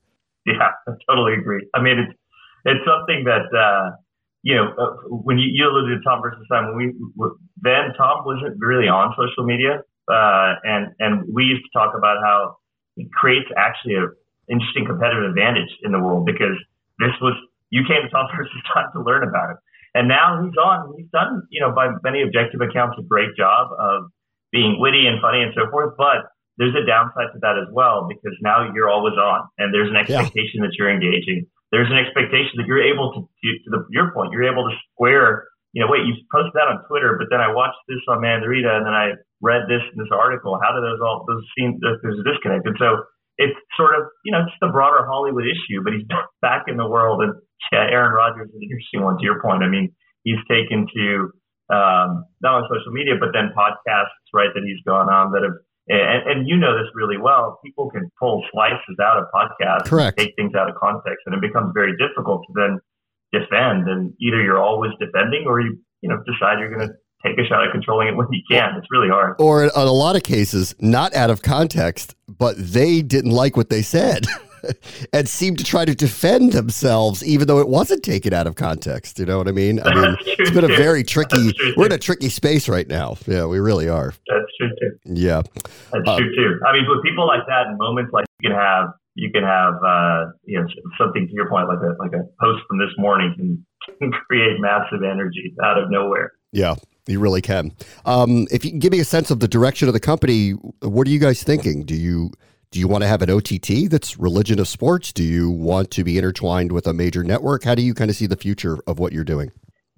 Yeah, 0.46 0.70
I 0.86 0.92
totally 1.08 1.34
agree. 1.34 1.66
I 1.74 1.82
mean, 1.82 1.98
it's 1.98 2.18
it's 2.64 2.80
something 2.84 3.24
that 3.24 3.46
uh, 3.56 3.96
you 4.42 4.54
know 4.56 4.72
uh, 4.78 4.96
when 5.08 5.38
you, 5.38 5.48
you 5.52 5.68
alluded 5.68 5.98
to 5.98 6.04
Tom 6.04 6.20
versus 6.22 6.44
Simon, 6.48 6.76
when 6.76 7.12
we 7.16 7.28
then 7.60 7.92
Tom 7.96 8.24
wasn't 8.24 8.56
really 8.58 8.88
on 8.88 9.14
social 9.16 9.44
media, 9.44 9.82
uh, 10.08 10.54
and 10.64 10.88
and 10.98 11.24
we 11.32 11.44
used 11.44 11.64
to 11.64 11.78
talk 11.78 11.94
about 11.96 12.16
how 12.22 12.56
it 12.96 13.10
creates 13.12 13.48
actually 13.56 13.94
a 13.94 14.06
interesting 14.48 14.86
competitive 14.86 15.28
advantage 15.28 15.70
in 15.82 15.92
the 15.92 16.00
world 16.00 16.24
because 16.24 16.56
this 16.98 17.12
was 17.20 17.34
you 17.70 17.82
came 17.86 18.02
to 18.02 18.08
Tom 18.08 18.26
versus 18.36 18.62
time 18.72 18.88
to 18.94 19.02
learn 19.02 19.22
about 19.22 19.50
it. 19.50 19.56
And 19.94 20.08
now 20.08 20.42
he's 20.44 20.56
on. 20.56 20.94
He's 20.96 21.10
done, 21.10 21.42
you 21.50 21.60
know, 21.60 21.72
by 21.72 21.88
many 22.02 22.22
objective 22.22 22.60
accounts, 22.60 22.96
a 22.98 23.02
great 23.02 23.36
job 23.36 23.68
of 23.78 24.10
being 24.52 24.76
witty 24.80 25.06
and 25.06 25.20
funny 25.20 25.42
and 25.42 25.52
so 25.56 25.70
forth. 25.70 25.94
But 25.96 26.28
there's 26.58 26.74
a 26.74 26.84
downside 26.84 27.30
to 27.32 27.38
that 27.40 27.56
as 27.56 27.70
well 27.72 28.10
because 28.10 28.34
now 28.42 28.66
you're 28.74 28.90
always 28.90 29.14
on, 29.14 29.46
and 29.58 29.72
there's 29.72 29.88
an 29.88 29.96
expectation 29.96 30.60
yeah. 30.60 30.66
that 30.66 30.74
you're 30.74 30.90
engaging. 30.90 31.46
There's 31.70 31.88
an 31.88 31.96
expectation 31.96 32.58
that 32.58 32.66
you're 32.66 32.82
able 32.82 33.14
to, 33.14 33.20
to, 33.22 33.48
to 33.64 33.68
the, 33.70 33.80
your 33.94 34.10
point, 34.10 34.32
you're 34.32 34.48
able 34.48 34.66
to 34.66 34.74
square. 34.90 35.46
You 35.76 35.84
know, 35.84 35.88
wait, 35.92 36.02
you 36.08 36.16
posted 36.32 36.56
that 36.58 36.66
on 36.66 36.82
Twitter, 36.88 37.14
but 37.20 37.28
then 37.30 37.44
I 37.44 37.52
watched 37.52 37.78
this 37.86 38.00
on 38.08 38.24
Man 38.24 38.40
in 38.40 38.40
the 38.40 38.48
Arena, 38.48 38.80
and 38.80 38.86
then 38.88 38.96
I 38.96 39.14
read 39.38 39.68
this 39.68 39.84
in 39.92 40.00
this 40.00 40.10
article. 40.10 40.58
How 40.58 40.74
do 40.74 40.80
those 40.80 40.98
all 40.98 41.22
those 41.28 41.44
seem? 41.54 41.78
There's 41.78 42.00
a 42.02 42.26
disconnect, 42.26 42.66
and 42.66 42.76
so 42.80 43.06
it's 43.38 43.58
sort 43.76 43.94
of 43.94 44.10
you 44.24 44.32
know 44.32 44.42
it's 44.42 44.58
the 44.60 44.68
broader 44.68 45.06
Hollywood 45.06 45.44
issue, 45.46 45.82
but 45.82 45.94
he's 45.94 46.06
back 46.42 46.64
in 46.68 46.76
the 46.76 46.86
world 46.86 47.22
and 47.22 47.34
yeah, 47.72 47.90
Aaron 47.90 48.12
Rodgers 48.12 48.48
is 48.48 48.54
an 48.54 48.62
interesting 48.62 49.02
one. 49.02 49.18
To 49.18 49.24
your 49.24 49.42
point, 49.42 49.62
I 49.62 49.68
mean, 49.68 49.92
he's 50.22 50.40
taken 50.48 50.86
to 50.94 51.06
um, 51.68 52.24
not 52.40 52.62
on 52.62 52.70
social 52.70 52.92
media, 52.92 53.14
but 53.20 53.30
then 53.34 53.52
podcasts, 53.52 54.24
right? 54.32 54.48
That 54.54 54.64
he's 54.64 54.80
gone 54.86 55.10
on 55.10 55.32
that 55.32 55.42
have, 55.42 55.58
and, 55.88 56.22
and 56.24 56.38
you 56.48 56.56
know 56.56 56.72
this 56.76 56.88
really 56.94 57.18
well. 57.18 57.60
People 57.64 57.90
can 57.90 58.08
pull 58.18 58.44
slices 58.52 58.96
out 59.02 59.18
of 59.18 59.26
podcasts, 59.34 59.90
correct? 59.90 60.18
take 60.18 60.34
things 60.36 60.54
out 60.54 60.68
of 60.68 60.76
context, 60.76 61.26
and 61.26 61.34
it 61.34 61.42
becomes 61.42 61.72
very 61.74 61.92
difficult 61.98 62.46
to 62.48 62.52
then 62.56 62.72
defend. 63.32 63.88
And 63.88 64.14
either 64.20 64.40
you're 64.40 64.60
always 64.60 64.92
defending, 65.00 65.44
or 65.46 65.60
you, 65.60 65.76
you 66.00 66.08
know, 66.08 66.22
decide 66.24 66.60
you're 66.60 66.72
going 66.72 66.88
to 66.88 66.94
take 67.24 67.38
a 67.38 67.44
shot 67.46 67.66
at 67.66 67.72
controlling 67.72 68.08
it 68.08 68.16
when 68.16 68.26
you 68.30 68.42
can. 68.50 68.76
It's 68.76 68.86
really 68.90 69.08
hard. 69.08 69.36
Or 69.38 69.64
in 69.64 69.70
a 69.74 69.84
lot 69.84 70.16
of 70.16 70.22
cases, 70.22 70.74
not 70.78 71.14
out 71.14 71.30
of 71.30 71.42
context, 71.42 72.14
but 72.28 72.56
they 72.58 73.02
didn't 73.02 73.32
like 73.32 73.56
what 73.56 73.70
they 73.70 73.82
said. 73.82 74.26
and 75.12 75.28
seemed 75.28 75.58
to 75.58 75.64
try 75.64 75.84
to 75.84 75.94
defend 75.94 76.52
themselves, 76.52 77.24
even 77.24 77.46
though 77.46 77.60
it 77.60 77.68
wasn't 77.68 78.02
taken 78.02 78.32
out 78.32 78.46
of 78.46 78.56
context. 78.56 79.18
You 79.18 79.26
know 79.26 79.38
what 79.38 79.48
I 79.48 79.52
mean? 79.52 79.80
I 79.84 79.94
mean, 79.94 80.16
it's 80.26 80.50
been 80.50 80.64
a 80.64 80.76
very 80.76 81.04
tricky. 81.04 81.52
We're 81.76 81.86
in 81.86 81.92
a 81.92 81.98
tricky 81.98 82.28
space 82.28 82.68
right 82.68 82.88
now. 82.88 83.16
Yeah, 83.26 83.46
we 83.46 83.58
really 83.58 83.88
are. 83.88 84.12
That's 84.26 84.50
true 84.58 84.70
too. 84.80 84.98
Yeah, 85.04 85.42
that's 85.92 86.08
uh, 86.08 86.18
true 86.18 86.34
too. 86.34 86.60
I 86.66 86.72
mean, 86.72 86.86
with 86.88 87.02
people 87.02 87.26
like 87.26 87.46
that, 87.48 87.68
in 87.68 87.78
moments 87.78 88.12
like 88.12 88.26
you 88.40 88.50
can 88.50 88.58
have, 88.58 88.88
you 89.14 89.30
can 89.30 89.42
have, 89.42 89.74
uh, 89.84 90.26
you 90.44 90.60
know, 90.60 90.66
something 90.98 91.26
to 91.26 91.32
your 91.32 91.48
point, 91.48 91.68
like 91.68 91.78
a 91.78 91.94
like 91.98 92.12
a 92.12 92.24
post 92.40 92.62
from 92.68 92.78
this 92.78 92.92
morning 92.98 93.34
can, 93.36 93.66
can 93.98 94.12
create 94.12 94.60
massive 94.60 95.02
energy 95.02 95.54
out 95.62 95.78
of 95.78 95.90
nowhere. 95.90 96.32
Yeah, 96.52 96.76
you 97.08 97.20
really 97.20 97.42
can. 97.42 97.72
Um, 98.04 98.46
if 98.50 98.64
you 98.64 98.70
can 98.70 98.78
give 98.78 98.92
me 98.92 99.00
a 99.00 99.04
sense 99.04 99.30
of 99.30 99.40
the 99.40 99.48
direction 99.48 99.88
of 99.88 99.94
the 99.94 100.00
company, 100.00 100.50
what 100.82 101.06
are 101.06 101.10
you 101.10 101.18
guys 101.18 101.42
thinking? 101.42 101.84
Do 101.84 101.94
you 101.94 102.30
do 102.70 102.78
you 102.78 102.86
want 102.86 103.02
to 103.02 103.08
have 103.08 103.22
an 103.22 103.30
OTT 103.30 103.88
that's 103.88 104.18
religion 104.18 104.60
of 104.60 104.68
sports? 104.68 105.12
Do 105.12 105.24
you 105.24 105.50
want 105.50 105.90
to 105.92 106.04
be 106.04 106.18
intertwined 106.18 106.70
with 106.70 106.86
a 106.86 106.92
major 106.92 107.24
network? 107.24 107.64
How 107.64 107.74
do 107.74 107.80
you 107.80 107.94
kind 107.94 108.10
of 108.10 108.16
see 108.16 108.26
the 108.26 108.36
future 108.36 108.78
of 108.86 108.98
what 108.98 109.12
you're 109.12 109.24
doing? 109.24 109.50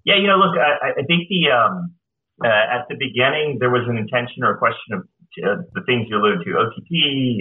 Yeah, 0.05 0.17
you 0.17 0.29
know, 0.29 0.37
look, 0.37 0.57
I, 0.57 1.01
I 1.01 1.03
think 1.05 1.27
the 1.29 1.51
um, 1.51 1.93
uh, 2.45 2.49
at 2.49 2.87
the 2.89 2.95
beginning 2.95 3.59
there 3.59 3.71
was 3.71 3.83
an 3.89 3.99
intention 3.99 4.45
or 4.45 4.55
a 4.55 4.59
question 4.59 4.95
of 4.95 5.01
uh, 5.43 5.63
the 5.75 5.83
things 5.87 6.07
you 6.09 6.17
alluded 6.17 6.47
to, 6.47 6.51
OTT, 6.59 6.91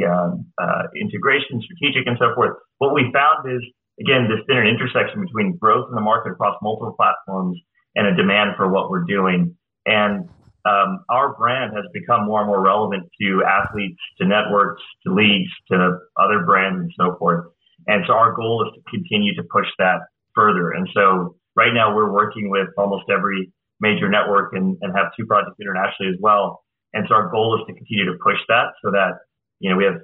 um, 0.10 0.46
uh, 0.58 0.90
integration, 0.98 1.62
strategic, 1.62 2.06
and 2.08 2.18
so 2.20 2.34
forth. 2.36 2.58
What 2.78 2.94
we 2.94 3.10
found 3.14 3.50
is, 3.50 3.62
again, 4.02 4.30
been 4.48 4.58
an 4.58 4.68
intersection 4.68 5.22
between 5.22 5.58
growth 5.58 5.90
in 5.90 5.96
the 5.96 6.02
market 6.02 6.34
across 6.34 6.58
multiple 6.62 6.94
platforms 6.98 7.58
and 8.00 8.08
a 8.08 8.16
demand 8.16 8.56
for 8.56 8.72
what 8.72 8.90
we're 8.90 9.04
doing. 9.04 9.58
And 9.86 10.30
um, 10.64 11.04
our 11.10 11.36
brand 11.36 11.76
has 11.76 11.84
become 11.94 12.26
more 12.26 12.40
and 12.40 12.48
more 12.48 12.64
relevant 12.64 13.04
to 13.20 13.44
athletes, 13.44 14.00
to 14.20 14.26
networks, 14.26 14.82
to 15.06 15.14
leagues, 15.14 15.52
to 15.70 16.00
other 16.16 16.46
brands, 16.46 16.80
and 16.80 16.92
so 16.98 17.18
forth. 17.20 17.52
And 17.88 18.06
so 18.08 18.14
our 18.14 18.34
goal 18.34 18.66
is 18.66 18.72
to 18.76 18.82
continue 18.90 19.36
to 19.36 19.44
push 19.52 19.68
that 19.80 20.00
further. 20.34 20.72
And 20.72 20.88
so 20.94 21.36
right 21.58 21.74
now 21.74 21.94
we're 21.94 22.12
working 22.12 22.50
with 22.50 22.70
almost 22.78 23.10
every 23.10 23.52
major 23.82 24.08
network 24.08 24.54
and, 24.54 24.78
and 24.82 24.96
have 24.96 25.12
two 25.20 25.26
projects 25.26 25.60
internationally 25.60 26.14
as 26.14 26.20
well. 26.22 26.64
And 26.94 27.06
so 27.10 27.16
our 27.16 27.30
goal 27.30 27.60
is 27.60 27.68
to 27.68 27.74
continue 27.74 28.06
to 28.06 28.18
push 28.24 28.40
that 28.48 28.72
so 28.84 28.92
that, 28.92 29.20
you 29.60 29.70
know, 29.70 29.76
we 29.76 29.84
have, 29.84 30.00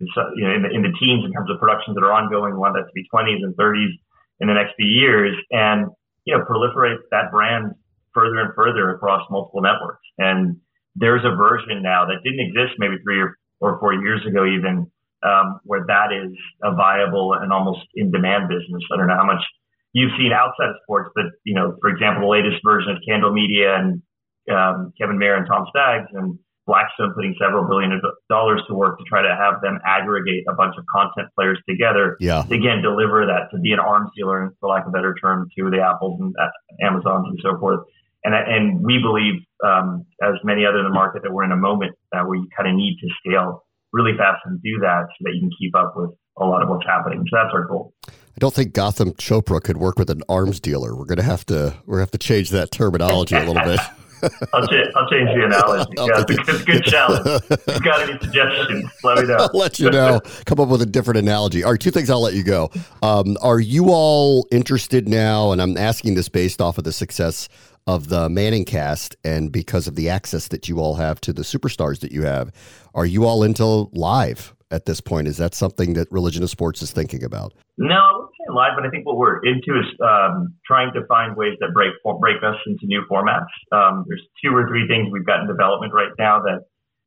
you 0.00 0.42
know, 0.42 0.54
in 0.54 0.62
the, 0.62 0.70
in 0.74 0.82
the 0.82 0.94
teams 0.98 1.24
in 1.24 1.32
terms 1.32 1.50
of 1.50 1.58
productions 1.60 1.94
that 1.94 2.02
are 2.02 2.12
ongoing, 2.12 2.52
we 2.52 2.58
want 2.58 2.74
that 2.74 2.86
to 2.86 2.94
be 2.94 3.06
20s 3.14 3.42
and 3.46 3.54
30s 3.54 3.94
in 4.40 4.48
the 4.48 4.54
next 4.54 4.74
few 4.74 4.86
years 4.86 5.36
and, 5.50 5.86
you 6.28 6.36
know, 6.36 6.44
proliferate 6.44 7.00
that 7.10 7.32
brand 7.32 7.72
further 8.12 8.36
and 8.36 8.52
further 8.54 8.90
across 8.90 9.24
multiple 9.30 9.62
networks. 9.62 10.04
And 10.18 10.60
there's 10.94 11.24
a 11.24 11.34
version 11.34 11.80
now 11.80 12.04
that 12.04 12.20
didn't 12.22 12.44
exist 12.44 12.76
maybe 12.76 12.96
three 13.02 13.18
or, 13.18 13.38
or 13.60 13.80
four 13.80 13.94
years 13.94 14.20
ago, 14.28 14.44
even 14.44 14.92
um, 15.24 15.60
where 15.64 15.86
that 15.88 16.12
is 16.12 16.36
a 16.62 16.74
viable 16.74 17.32
and 17.32 17.50
almost 17.50 17.80
in 17.94 18.12
demand 18.12 18.50
business. 18.50 18.84
I 18.92 18.98
don't 18.98 19.08
know 19.08 19.16
how 19.16 19.24
much 19.24 19.40
you've 19.94 20.12
seen 20.18 20.32
outside 20.36 20.68
of 20.68 20.76
sports, 20.82 21.10
but 21.14 21.32
you 21.44 21.54
know, 21.54 21.76
for 21.80 21.88
example, 21.88 22.28
the 22.28 22.28
latest 22.28 22.60
version 22.62 22.92
of 22.92 22.98
Candle 23.08 23.32
Media 23.32 23.76
and 23.80 24.02
um, 24.52 24.92
Kevin 25.00 25.16
Mayer 25.16 25.34
and 25.34 25.46
Tom 25.46 25.64
Staggs 25.70 26.12
and 26.12 26.38
Blackstone 26.68 27.16
putting 27.16 27.34
several 27.40 27.64
billion 27.64 27.96
dollars 28.28 28.60
to 28.68 28.74
work 28.74 28.98
to 28.98 29.04
try 29.08 29.22
to 29.22 29.32
have 29.32 29.64
them 29.64 29.80
aggregate 29.88 30.44
a 30.48 30.54
bunch 30.54 30.76
of 30.76 30.84
content 30.92 31.32
players 31.34 31.58
together. 31.66 32.16
Yeah. 32.20 32.44
To 32.44 32.54
again 32.54 32.84
deliver 32.84 33.24
that 33.24 33.48
to 33.50 33.58
be 33.58 33.72
an 33.72 33.80
arms 33.80 34.12
dealer, 34.14 34.52
for 34.60 34.68
lack 34.68 34.84
of 34.84 34.90
a 34.90 34.92
better 34.92 35.16
term, 35.16 35.48
to 35.56 35.70
the 35.70 35.80
Apples 35.80 36.20
and 36.20 36.36
uh, 36.36 36.52
Amazons 36.84 37.26
and 37.32 37.38
so 37.42 37.58
forth. 37.58 37.80
And, 38.24 38.34
and 38.34 38.84
we 38.84 39.00
believe, 39.00 39.40
um, 39.64 40.04
as 40.22 40.34
many 40.44 40.66
others 40.66 40.80
in 40.80 40.84
the 40.84 40.94
market, 40.94 41.22
that 41.22 41.32
we're 41.32 41.44
in 41.44 41.52
a 41.52 41.56
moment 41.56 41.96
uh, 42.12 42.20
where 42.22 42.36
you 42.36 42.46
kind 42.54 42.68
of 42.68 42.76
need 42.76 42.98
to 43.00 43.08
scale 43.24 43.64
really 43.92 44.12
fast 44.18 44.42
and 44.44 44.60
do 44.60 44.78
that 44.82 45.06
so 45.08 45.24
that 45.24 45.32
you 45.34 45.40
can 45.40 45.50
keep 45.58 45.74
up 45.74 45.94
with 45.96 46.10
a 46.36 46.44
lot 46.44 46.62
of 46.62 46.68
what's 46.68 46.84
happening. 46.84 47.24
So 47.30 47.36
that's 47.40 47.54
our 47.54 47.64
goal. 47.64 47.94
I 48.06 48.38
don't 48.38 48.52
think 48.52 48.74
Gautam 48.74 49.16
Chopra 49.16 49.62
could 49.62 49.78
work 49.78 49.98
with 49.98 50.10
an 50.10 50.22
arms 50.28 50.60
dealer. 50.60 50.94
We're 50.94 51.06
going 51.06 51.18
to 51.18 51.24
have 51.24 51.46
to 51.46 51.74
we're 51.86 51.96
going 51.96 52.06
to 52.06 52.10
have 52.10 52.10
to 52.12 52.18
change 52.18 52.50
that 52.50 52.70
terminology 52.70 53.34
a 53.36 53.44
little 53.44 53.64
bit. 53.64 53.80
I'll, 54.52 54.66
change, 54.66 54.88
I'll 54.94 55.10
change 55.10 55.28
the 55.30 55.44
analogy. 55.44 55.92
Yeah, 55.98 56.24
it's 56.28 56.62
a 56.62 56.64
good 56.64 56.84
challenge. 56.84 57.42
If 57.50 57.66
you 57.66 57.80
got 57.80 58.08
any 58.08 58.18
suggestions, 58.20 58.90
let 59.02 59.18
me 59.18 59.24
know. 59.24 59.36
I'll 59.40 59.50
let 59.58 59.78
you 59.78 59.90
know. 59.90 60.20
Come 60.46 60.60
up 60.60 60.68
with 60.68 60.82
a 60.82 60.86
different 60.86 61.18
analogy. 61.18 61.64
All 61.64 61.72
right, 61.72 61.80
two 61.80 61.90
things 61.90 62.08
I'll 62.10 62.22
let 62.22 62.34
you 62.34 62.44
go. 62.44 62.70
Um, 63.02 63.36
are 63.42 63.60
you 63.60 63.90
all 63.90 64.46
interested 64.50 65.08
now? 65.08 65.52
And 65.52 65.60
I'm 65.60 65.76
asking 65.76 66.14
this 66.14 66.28
based 66.28 66.60
off 66.60 66.78
of 66.78 66.84
the 66.84 66.92
success 66.92 67.48
of 67.86 68.08
the 68.08 68.28
Manning 68.28 68.64
cast 68.66 69.16
and 69.24 69.50
because 69.50 69.88
of 69.88 69.96
the 69.96 70.10
access 70.10 70.48
that 70.48 70.68
you 70.68 70.78
all 70.78 70.96
have 70.96 71.20
to 71.22 71.32
the 71.32 71.42
superstars 71.42 72.00
that 72.00 72.12
you 72.12 72.22
have. 72.22 72.52
Are 72.94 73.06
you 73.06 73.24
all 73.24 73.42
into 73.42 73.64
live 73.64 74.54
at 74.70 74.84
this 74.84 75.00
point? 75.00 75.26
Is 75.26 75.38
that 75.38 75.54
something 75.54 75.94
that 75.94 76.06
Religion 76.10 76.42
of 76.42 76.50
Sports 76.50 76.82
is 76.82 76.92
thinking 76.92 77.24
about? 77.24 77.54
No, 77.78 78.27
I 78.48 78.52
wouldn't 78.52 78.56
live, 78.56 78.72
but 78.76 78.86
I 78.86 78.90
think 78.90 79.06
what 79.06 79.16
we're 79.16 79.40
into 79.44 79.78
is 79.78 79.86
um, 80.00 80.54
trying 80.64 80.92
to 80.94 81.04
find 81.06 81.36
ways 81.36 81.56
that 81.60 81.72
break 81.74 81.92
break 82.20 82.42
us 82.42 82.56
into 82.66 82.86
new 82.86 83.04
formats. 83.10 83.52
Um, 83.72 84.04
there's 84.08 84.22
two 84.42 84.54
or 84.54 84.66
three 84.68 84.88
things 84.88 85.08
we've 85.12 85.26
got 85.26 85.40
in 85.40 85.46
development 85.46 85.92
right 85.92 86.12
now 86.18 86.40
that 86.40 86.64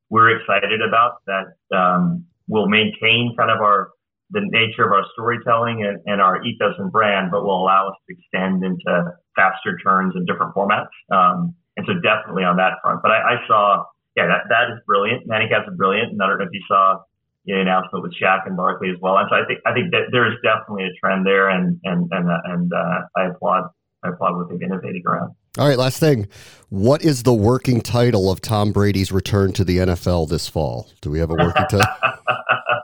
we're 0.10 0.38
excited 0.38 0.82
about 0.82 1.24
that 1.26 1.56
um, 1.76 2.26
will 2.48 2.68
maintain 2.68 3.34
kind 3.38 3.50
of 3.50 3.62
our 3.62 3.90
the 4.32 4.42
nature 4.48 4.86
of 4.86 4.94
our 4.94 5.04
storytelling 5.12 5.84
and, 5.84 6.00
and, 6.06 6.22
our 6.22 6.42
ethos 6.44 6.74
and 6.78 6.90
brand, 6.90 7.32
but 7.32 7.44
will 7.44 7.62
allow 7.62 7.90
us 7.90 7.96
to 8.08 8.16
extend 8.16 8.64
into 8.64 9.12
faster 9.36 9.78
turns 9.84 10.16
and 10.16 10.26
different 10.26 10.56
formats. 10.56 10.88
Um, 11.12 11.54
and 11.76 11.86
so 11.86 11.94
definitely 12.00 12.46
on 12.46 12.56
that 12.56 12.80
front. 12.82 13.02
But 13.02 13.12
I, 13.12 13.36
I 13.36 13.48
saw, 13.48 13.84
yeah, 14.16 14.28
that, 14.28 14.48
that 14.48 14.72
is 14.72 14.80
brilliant. 14.88 15.28
ManningCast 15.28 15.68
is 15.68 15.76
brilliant. 15.76 16.14
And 16.14 16.24
I 16.24 16.28
don't 16.28 16.40
know 16.40 16.46
if 16.46 16.54
you 16.54 16.64
saw 16.66 17.00
the 17.46 17.54
announcement 17.54 18.04
with 18.04 18.14
Shaq 18.22 18.46
and 18.46 18.56
Barkley 18.56 18.90
as 18.90 18.98
well. 19.02 19.18
And 19.18 19.28
so 19.30 19.36
I 19.36 19.46
think 19.46 19.60
I 19.66 19.74
think 19.74 19.92
that 19.92 20.10
there 20.12 20.32
is 20.32 20.38
definitely 20.44 20.86
a 20.86 20.94
trend 21.00 21.26
there, 21.26 21.50
and 21.50 21.80
and 21.84 22.10
and 22.12 22.30
uh, 22.30 22.38
and 22.46 22.72
uh, 22.74 23.02
I 23.16 23.28
applaud 23.28 23.70
I 24.04 24.10
applaud 24.10 24.38
what 24.38 24.50
they've 24.50 24.62
innovated 24.62 25.04
around. 25.06 25.36
All 25.58 25.68
right, 25.68 25.78
last 25.78 26.00
thing. 26.00 26.28
What 26.70 27.04
is 27.04 27.24
the 27.24 27.34
working 27.34 27.82
title 27.82 28.32
of 28.32 28.40
Tom 28.40 28.72
Brady's 28.72 29.12
return 29.12 29.52
to 29.54 29.66
the 29.66 29.80
NFL 29.80 30.30
this 30.30 30.48
fall? 30.48 30.90
Do 31.02 31.12
we 31.12 31.20
have 31.20 31.30
a 31.30 31.36
working 31.36 31.66
title? 31.70 31.82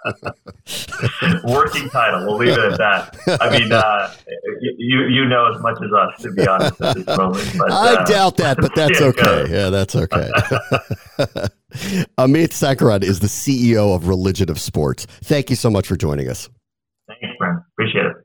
working 1.44 1.90
title. 1.90 2.26
We'll 2.26 2.38
leave 2.38 2.58
it 2.58 2.60
at 2.60 2.78
that. 2.78 3.40
I 3.42 3.58
mean, 3.58 3.72
uh, 3.72 4.14
you 4.60 5.08
you 5.08 5.26
know 5.26 5.52
as 5.54 5.62
much 5.62 5.78
as 5.84 5.92
us, 5.92 6.22
to 6.24 6.32
be 6.32 6.48
honest, 6.48 6.82
at 6.82 6.96
this 6.96 7.18
moment. 7.18 7.54
But, 7.58 7.72
I 7.72 7.96
uh, 7.96 8.06
doubt 8.06 8.38
that, 8.38 8.58
but 8.58 8.76
that's 8.76 9.02
okay. 9.02 9.46
Yeah, 9.50 9.70
that's 9.70 9.96
okay. 9.96 10.32
Amit 12.18 12.50
Sankaran 12.50 13.04
is 13.04 13.20
the 13.20 13.28
CEO 13.28 13.96
of 13.96 14.08
Religion 14.08 14.50
of 14.50 14.60
Sports. 14.60 15.06
Thank 15.24 15.50
you 15.50 15.56
so 15.56 15.70
much 15.70 15.88
for 15.88 15.96
joining 15.96 16.30
us. 16.30 16.50
Thanks, 17.08 17.38
Brent. 17.38 17.60
Appreciate 17.74 18.06
it. 18.06 18.16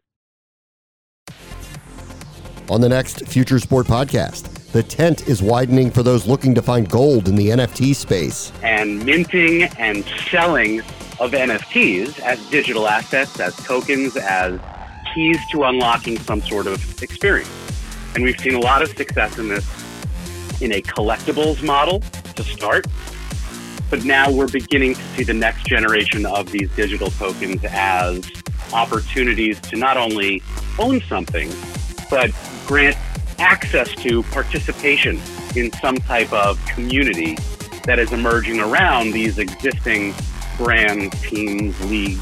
On 2.71 2.81
the 2.81 2.89
next 2.89 3.27
Future 3.27 3.59
Sport 3.59 3.87
podcast, 3.87 4.49
the 4.73 4.83
tent 4.83 5.29
is 5.29 5.43
widening 5.43 5.91
for 5.91 6.03
those 6.03 6.27
looking 6.27 6.55
to 6.55 6.63
find 6.63 6.89
gold 6.89 7.29
in 7.29 7.37
the 7.37 7.49
NFT 7.49 7.95
space. 7.95 8.51
And 8.63 9.05
minting 9.05 9.65
and 9.79 10.05
selling 10.31 10.81
of 11.21 11.33
NFTs 11.33 12.19
as 12.21 12.45
digital 12.49 12.89
assets, 12.89 13.39
as 13.39 13.55
tokens, 13.57 14.17
as 14.17 14.59
keys 15.15 15.39
to 15.51 15.65
unlocking 15.65 16.19
some 16.19 16.41
sort 16.41 16.67
of 16.67 17.03
experience. 17.03 17.51
And 18.15 18.25
we've 18.25 18.41
seen 18.41 18.55
a 18.55 18.61
lot 18.61 18.83
of 18.83 18.89
success 18.97 19.39
in 19.39 19.49
this 19.49 19.67
in 20.63 20.73
a 20.73 20.81
collectibles 20.81 21.63
model 21.63 22.01
to 22.37 22.43
start. 22.43 22.87
But 23.93 24.07
now 24.07 24.31
we're 24.33 24.49
beginning 24.49 24.95
to 24.95 25.03
see 25.09 25.23
the 25.23 25.35
next 25.35 25.67
generation 25.67 26.25
of 26.25 26.51
these 26.51 26.71
digital 26.71 27.11
tokens 27.11 27.63
as 27.65 28.27
opportunities 28.73 29.61
to 29.61 29.77
not 29.77 29.99
only 29.99 30.43
own 30.79 31.03
something, 31.03 31.53
but 32.09 32.31
grant 32.67 32.97
access 33.39 33.95
to 33.97 34.23
participation 34.23 35.21
in 35.55 35.71
some 35.75 35.99
type 35.99 36.33
of 36.33 36.59
community 36.65 37.37
that 37.85 37.99
is 37.99 38.13
emerging 38.13 38.61
around 38.61 39.11
these 39.11 39.37
existing 39.37 40.15
brands, 40.57 41.21
teams, 41.29 41.79
leagues. 41.85 42.19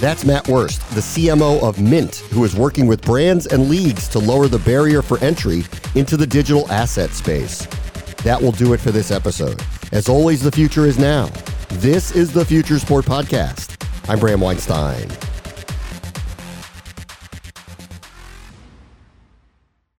That's 0.00 0.24
Matt 0.24 0.48
Worst, 0.48 0.80
the 0.96 1.00
CMO 1.00 1.62
of 1.62 1.80
Mint, 1.80 2.16
who 2.32 2.42
is 2.42 2.56
working 2.56 2.88
with 2.88 3.00
brands 3.02 3.46
and 3.46 3.68
leagues 3.68 4.08
to 4.08 4.18
lower 4.18 4.48
the 4.48 4.58
barrier 4.58 5.00
for 5.00 5.18
entry 5.20 5.62
into 5.94 6.16
the 6.16 6.26
digital 6.26 6.68
asset 6.72 7.10
space. 7.10 7.68
That 8.24 8.42
will 8.42 8.50
do 8.50 8.72
it 8.72 8.80
for 8.80 8.90
this 8.90 9.12
episode. 9.12 9.62
As 9.94 10.08
always, 10.08 10.42
the 10.42 10.50
future 10.50 10.86
is 10.86 10.98
now. 10.98 11.30
This 11.68 12.10
is 12.16 12.32
the 12.32 12.44
Future 12.44 12.80
Sport 12.80 13.04
Podcast. 13.04 13.80
I'm 14.08 14.18
Bram 14.18 14.40
Weinstein. 14.40 15.08